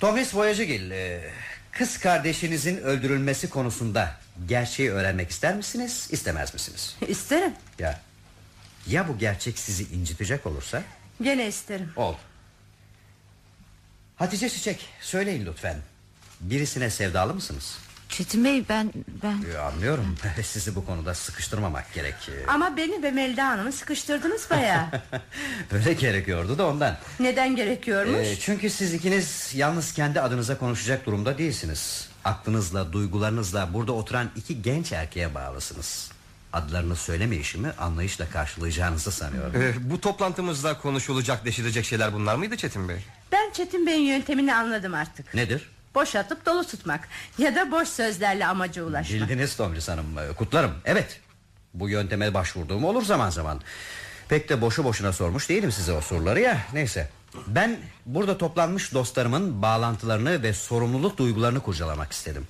[0.00, 1.30] Thomas Voyagegil e,
[1.72, 4.16] Kız kardeşinizin öldürülmesi konusunda
[4.48, 8.00] Gerçeği öğrenmek ister misiniz istemez misiniz İsterim Ya
[8.86, 10.82] Ya bu gerçek sizi incitecek olursa
[11.22, 12.18] Gene isterim Oldu
[14.16, 15.76] Hatice Çiçek söyleyin lütfen
[16.40, 17.78] Birisine sevdalı mısınız
[18.08, 18.92] Çetin Bey ben
[19.22, 22.14] ben Ya, Anlıyorum sizi bu konuda sıkıştırmamak gerek
[22.48, 24.90] Ama beni ve Melda Hanım'ı sıkıştırdınız baya
[25.72, 31.38] Öyle gerekiyordu da ondan Neden gerekiyormuş Ee, çünkü siz ikiniz yalnız kendi adınıza konuşacak durumda
[31.38, 32.08] değilsiniz.
[32.24, 36.10] Aklınızla, duygularınızla burada oturan iki genç erkeğe bağlısınız.
[36.52, 39.62] Adlarını söylemeyişimi anlayışla karşılayacağınızı sanıyorum.
[39.62, 42.96] Ee, bu toplantımızda konuşulacak, deşilecek şeyler bunlar mıydı Çetin Bey?
[43.32, 45.70] Ben Çetin Bey'in yöntemini anladım artık Nedir?
[45.96, 50.18] Boşatıp dolu tutmak Ya da boş sözlerle amaca ulaşmak Bildiniz Tomris Hanım.
[50.18, 50.72] Ee, Kutlarım.
[50.84, 51.20] Evet.
[51.74, 53.60] Bu yönteme başvurduğum olur zaman zaman.
[54.28, 56.58] Pek de boşu boşuna sormuş değilim size o soruları ya.
[56.72, 57.08] Neyse.
[57.46, 57.76] Ben
[58.06, 62.46] burada toplanmış dostlarımın bağlantılarını ve sorumluluk duygularını kurcalamak istedim.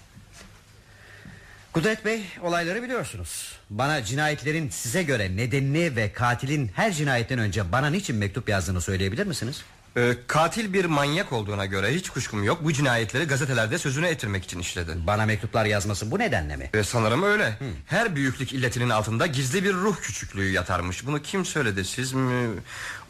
[1.72, 3.52] Kudret Bey olayları biliyorsunuz.
[3.70, 9.26] Bana cinayetlerin size göre nedenini ve katilin her cinayetten önce bana niçin mektup yazdığını söyleyebilir
[9.26, 9.64] misiniz?
[9.96, 12.64] Ee, katil bir manyak olduğuna göre hiç kuşkum yok.
[12.64, 14.90] Bu cinayetleri gazetelerde sözünü ettirmek için işledi.
[15.06, 16.70] Bana mektuplar yazması bu nedenle mi?
[16.74, 17.58] Ee, sanırım öyle.
[17.86, 21.06] Her büyüklük illetinin altında gizli bir ruh küçüklüğü yatarmış.
[21.06, 22.48] Bunu kim söyledi siz mi?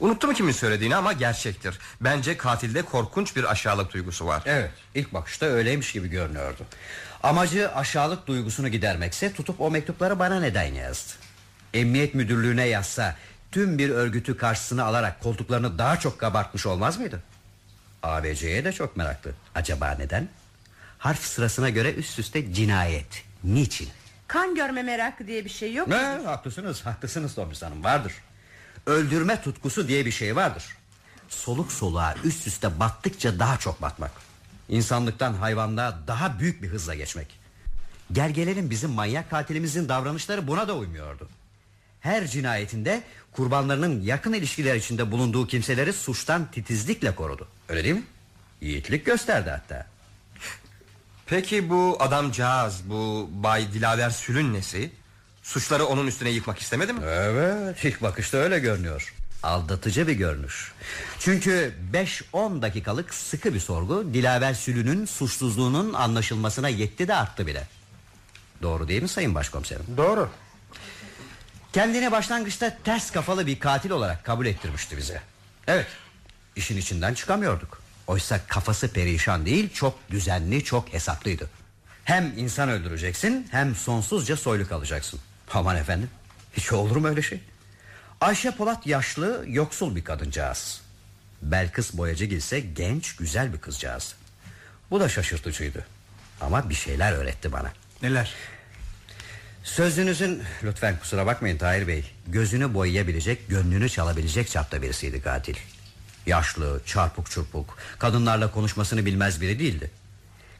[0.01, 1.79] Unuttum kimin söylediğini ama gerçektir.
[2.01, 4.43] Bence katilde korkunç bir aşağılık duygusu var.
[4.47, 6.65] Evet ilk bakışta öyleymiş gibi görünüyordu
[7.23, 11.13] Amacı aşağılık duygusunu gidermekse Tutup o mektupları bana neden yazdı
[11.75, 13.17] Emniyet müdürlüğüne yazsa
[13.57, 17.23] Tüm bir örgütü karşısına alarak Koltuklarını daha çok kabartmış olmaz mıydı?
[18.03, 19.31] ABC'ye de çok meraklı.
[19.55, 20.29] Acaba neden?
[20.99, 23.25] Harf sırasına göre üst üste cinayet.
[23.45, 23.89] Niçin?
[24.27, 28.13] Kan görme merakı diye bir şey yok ne, Haklısınız haklısınız Tomris Hanım vardır.
[28.87, 30.65] Öldürme tutkusu diye bir şey vardır.
[31.29, 34.13] Soluk soluğa üst üste battıkça daha çok batmak.
[34.69, 37.39] İnsanlıktan hayvanlığa daha büyük bir hızla geçmek.
[38.13, 41.29] Gergelerin bizim manyak katilimizin davranışları buna da uymuyordu.
[42.07, 43.03] Her cinayetinde
[43.37, 47.49] kurbanlarının yakın ilişkiler içinde bulunduğu kimseleri suçtan titizlikle korudu.
[47.69, 48.03] Öyle değil mi?
[48.61, 49.87] Yiğitlik gösterdi hatta.
[51.27, 54.91] Peki bu adamcağız, bu Bay Dilaver Sülün nesi?
[55.43, 57.01] Suçları onun üstüne yıkmak istemedi mi?
[57.05, 59.15] Evet, ilk bakışta öyle görünüyor.
[59.43, 60.73] Aldatıcı bir görünüş.
[61.19, 61.75] Çünkü
[62.33, 67.69] 5-10 dakikalık sıkı bir sorgu Dilaver Sülü'nün suçsuzluğunun anlaşılmasına yetti de arttı bile.
[68.63, 69.85] Doğru değil mi Sayın Başkomiserim?
[69.97, 70.31] Doğru.
[71.77, 75.21] Kendini başlangıçta ters kafalı bir katil olarak kabul ettirmişti bize.
[75.67, 75.87] Evet,
[76.57, 77.83] işin içinden çıkamıyorduk.
[78.07, 81.51] Oysa kafası perişan değil, çok düzenli, çok hesaplıydı.
[82.05, 85.21] Hem insan öldüreceksin, hem sonsuzca soylu kalacaksın.
[85.55, 86.11] Aman efendim,
[86.57, 87.41] hiç olur mu öyle şey?
[88.21, 90.81] Ayşe Polat yaşlı, yoksul bir kadıncağız.
[91.43, 94.15] Belkıs Boyacıgil ise genç, güzel bir kızcağız.
[94.91, 95.87] Bu da şaşırtıcıydı.
[96.41, 97.73] Ama bir şeyler öğretti bana.
[98.03, 98.35] Neler?
[99.67, 102.05] Sözünüzün lütfen kusura bakmayın Tahir Bey.
[102.27, 105.57] Gözünü boyayabilecek, gönlünü çalabilecek çapta birisiydi katil.
[106.27, 109.91] Yaşlı, çarpuk çurpuk, kadınlarla konuşmasını bilmez biri değildi.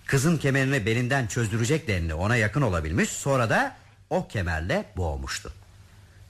[0.07, 3.77] Kızın kemerini belinden çözdürecek denli ona yakın olabilmiş, sonra da
[4.11, 5.53] o kemerle boğmuştu.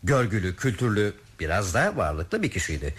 [0.02, 2.94] Görgülü, kültürlü, biraz da varlıklı bir kişiydi.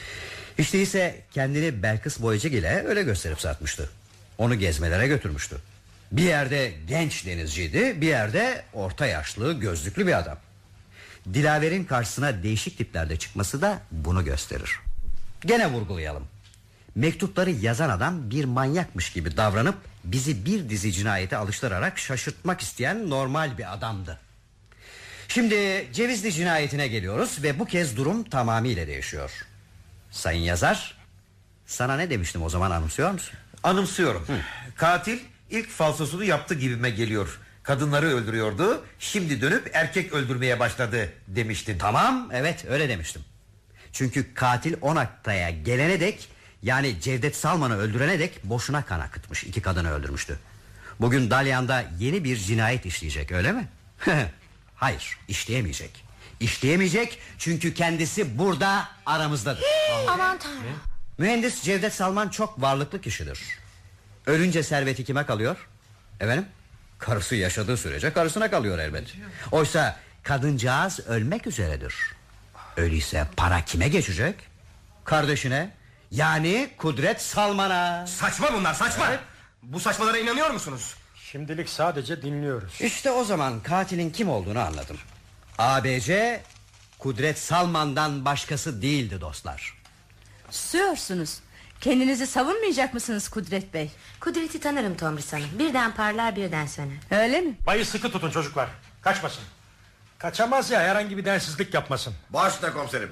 [0.58, 3.90] Hiç değilse kendini Belkıs Boyacı ile öyle gösterip satmıştı.
[4.38, 5.58] Onu gezmelere götürmüştü.
[6.12, 10.38] Bir yerde genç denizciydi, bir yerde orta yaşlı, gözlüklü bir adam.
[11.34, 14.80] Dilaver'in karşısına değişik tiplerde çıkması da bunu gösterir.
[15.46, 16.28] Gene vurgulayalım.
[16.96, 23.58] Mektupları yazan adam bir manyakmış gibi davranıp bizi bir dizi cinayete alıştırarak şaşırtmak isteyen normal
[23.58, 24.20] bir adamdı.
[25.28, 29.32] Şimdi Cevizli cinayetine geliyoruz ve bu kez durum tamamıyla değişiyor.
[30.12, 30.98] Sayın yazar,
[31.66, 33.40] sana ne demiştim o zaman anımsıyor musun?
[33.64, 34.28] Anımsıyorum.
[34.76, 35.20] Katil
[35.50, 37.40] ilk falsosunu yaptı gibime geliyor.
[37.64, 38.86] Kadınları öldürüyordu.
[39.00, 41.78] Şimdi dönüp erkek öldürmeye başladı demiştin.
[41.78, 43.22] Tamam, evet öyle demiştim.
[43.94, 46.30] Çünkü katil on aktaya gelene dek
[46.64, 49.44] yani Cevdet Salman'ı öldürene dek boşuna kan akıtmış.
[49.44, 50.40] iki kadını öldürmüştü.
[51.00, 53.68] Bugün Dalyan'da yeni bir cinayet işleyecek öyle mi?
[54.76, 56.04] Hayır işleyemeyecek.
[56.40, 59.64] İşleyemeyecek çünkü kendisi burada aramızdadır.
[60.08, 60.62] Aman tanrım.
[61.18, 63.40] Mühendis Cevdet Salman çok varlıklı kişidir.
[64.28, 65.58] Ölünce serveti kime kalıyor?
[66.20, 66.46] Efendim?
[67.00, 69.14] Karısı yaşadığı sürece karısına kalıyor elbet.
[69.52, 71.96] Oysa kadıncağız ölmek üzeredir.
[72.78, 74.36] Öyleyse para kime geçecek?
[75.06, 75.70] Kardeşine
[76.12, 78.08] yani Kudret Salman'a.
[78.08, 79.08] Saçma bunlar saçma.
[79.64, 80.96] Bu saçmalara inanıyor musunuz?
[81.16, 82.82] Şimdilik sadece dinliyoruz.
[82.82, 84.98] İşte o zaman katilin kim olduğunu anladım.
[85.58, 86.42] ABC
[87.00, 89.74] Kudret Salman'dan başkası değildi dostlar.
[90.52, 91.40] Susuyorsunuz.
[91.82, 93.92] Kendinizi savunmayacak mısınız Kudret Bey?
[94.20, 95.50] Kudret'i tanırım Tomris Hanım.
[95.60, 96.98] Birden parlar birden söner.
[97.12, 97.56] Öyle mi?
[97.66, 98.70] Bayı sıkı tutun çocuklar.
[99.02, 99.44] Kaçmasın.
[100.18, 102.14] Kaçamaz ya herhangi bir densizlik yapmasın.
[102.30, 103.12] Başla komiserim.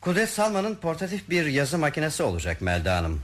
[0.00, 3.22] Kudret Salman'ın portatif bir yazı makinesi olacak Melda Hanım.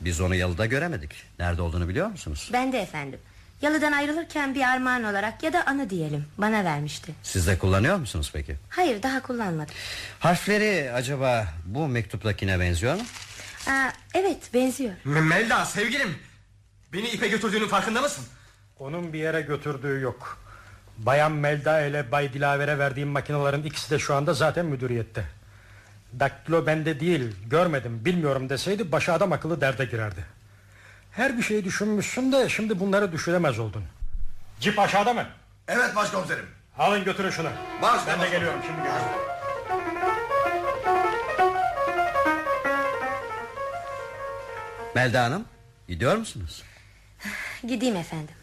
[0.00, 1.10] Biz onu yalıda göremedik.
[1.38, 2.50] Nerede olduğunu biliyor musunuz?
[2.52, 3.20] Ben de efendim.
[3.62, 7.12] Yalıdan ayrılırken bir armağan olarak ya da anı diyelim bana vermişti.
[7.22, 8.56] Siz de kullanıyor musunuz peki?
[8.68, 9.74] Hayır daha kullanmadım.
[10.20, 13.02] Harfleri acaba bu mektuptakine benziyor mu?
[13.68, 14.92] Aa, evet benziyor.
[15.04, 16.14] M- Melda sevgilim.
[16.92, 18.24] Beni ipe götürdüğünün farkında mısın?
[18.78, 20.38] Onun bir yere götürdüğü yok.
[20.98, 25.24] Bayan Melda ile Bay Dilaver'e verdiğim makinelerin ikisi de şu anda zaten müdüriyette.
[26.20, 30.24] Daktilo bende değil, görmedim, bilmiyorum deseydi başı adam akıllı derde girerdi.
[31.12, 33.84] Her bir şeyi düşünmüşsün de şimdi bunları düşüremez oldun.
[34.60, 35.26] Cip aşağıda mı?
[35.68, 36.46] Evet başkomiserim.
[36.78, 37.48] Alın götürün şunu.
[37.82, 39.20] Baş ben de geliyorum şimdi geliyorum.
[44.94, 45.44] Melda Hanım
[45.88, 46.62] gidiyor musunuz?
[47.68, 48.34] Gideyim efendim.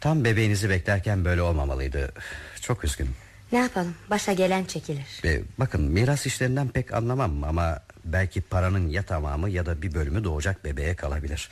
[0.00, 2.12] Tam bebeğinizi beklerken böyle olmamalıydı.
[2.60, 3.14] Çok üzgünüm.
[3.52, 5.20] Ne yapalım başa gelen çekilir.
[5.24, 10.24] Ee, bakın miras işlerinden pek anlamam ama belki paranın ya tamamı ya da bir bölümü
[10.24, 11.48] doğacak bebeğe kalabilir.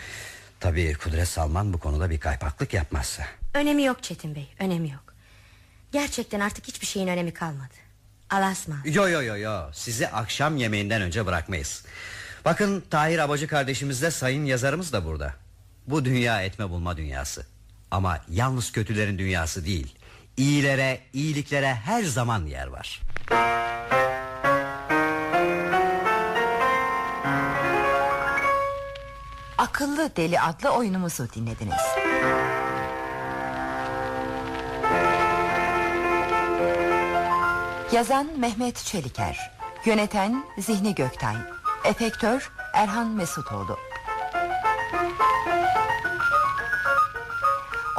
[0.67, 3.23] Tabii Kudret Salman bu konuda bir kaypaklık yapmazsa.
[3.55, 5.15] Önemi yok Çetin Bey önemi yok.
[5.93, 7.75] Gerçekten artık hiçbir şeyin önemi kalmadı.
[8.31, 8.77] Alasma.
[8.85, 11.85] Yo yo yo yo sizi akşam yemeğinden önce bırakmayız.
[12.45, 15.35] Bakın Tahir Abacı kardeşimiz de sayın yazarımız da burada.
[15.87, 17.47] Bu dünya etme bulma dünyası.
[17.91, 19.95] Ama yalnız kötülerin dünyası değil.
[20.37, 23.03] İyilere, iyiliklere her zaman yer var.
[29.59, 31.83] Akıllı Deli adlı oyunumuzu dinlediniz.
[37.93, 39.53] Yazan Mehmet Çeliker
[39.85, 41.37] Yöneten Zihni Göktay
[41.85, 43.79] Efektör Erhan Mesutoğlu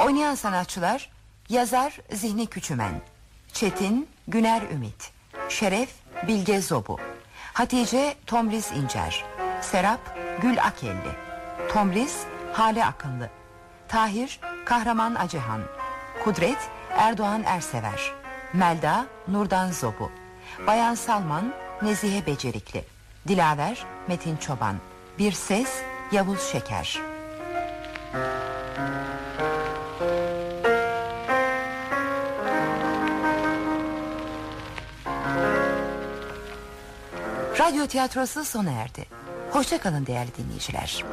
[0.06, 1.10] Oynayan sanatçılar
[1.50, 3.02] Yazar Zihni Küçümen
[3.54, 5.12] Çetin Güner Ümit
[5.50, 5.90] Şeref
[6.28, 6.98] Bilge Zobu
[7.54, 9.26] Hatice Tomris İncer
[9.62, 11.27] Serap Gül Akelli
[11.78, 12.18] Tomris
[12.54, 13.30] Hale Akınlı
[13.88, 15.62] Tahir Kahraman Acıhan
[16.24, 16.58] Kudret
[16.98, 18.14] Erdoğan Ersever.
[18.54, 20.12] Melda Nurdan Zobu
[20.68, 22.84] Bayan Salman Nezihe Becerikli.
[23.28, 24.76] Dilaver Metin Çoban.
[25.20, 27.00] Bir Ses Yavuz Şeker.
[37.60, 39.17] Radyo tiyatrosu sona erdi.
[39.52, 41.04] Hoşçakalın değerli dinleyiciler.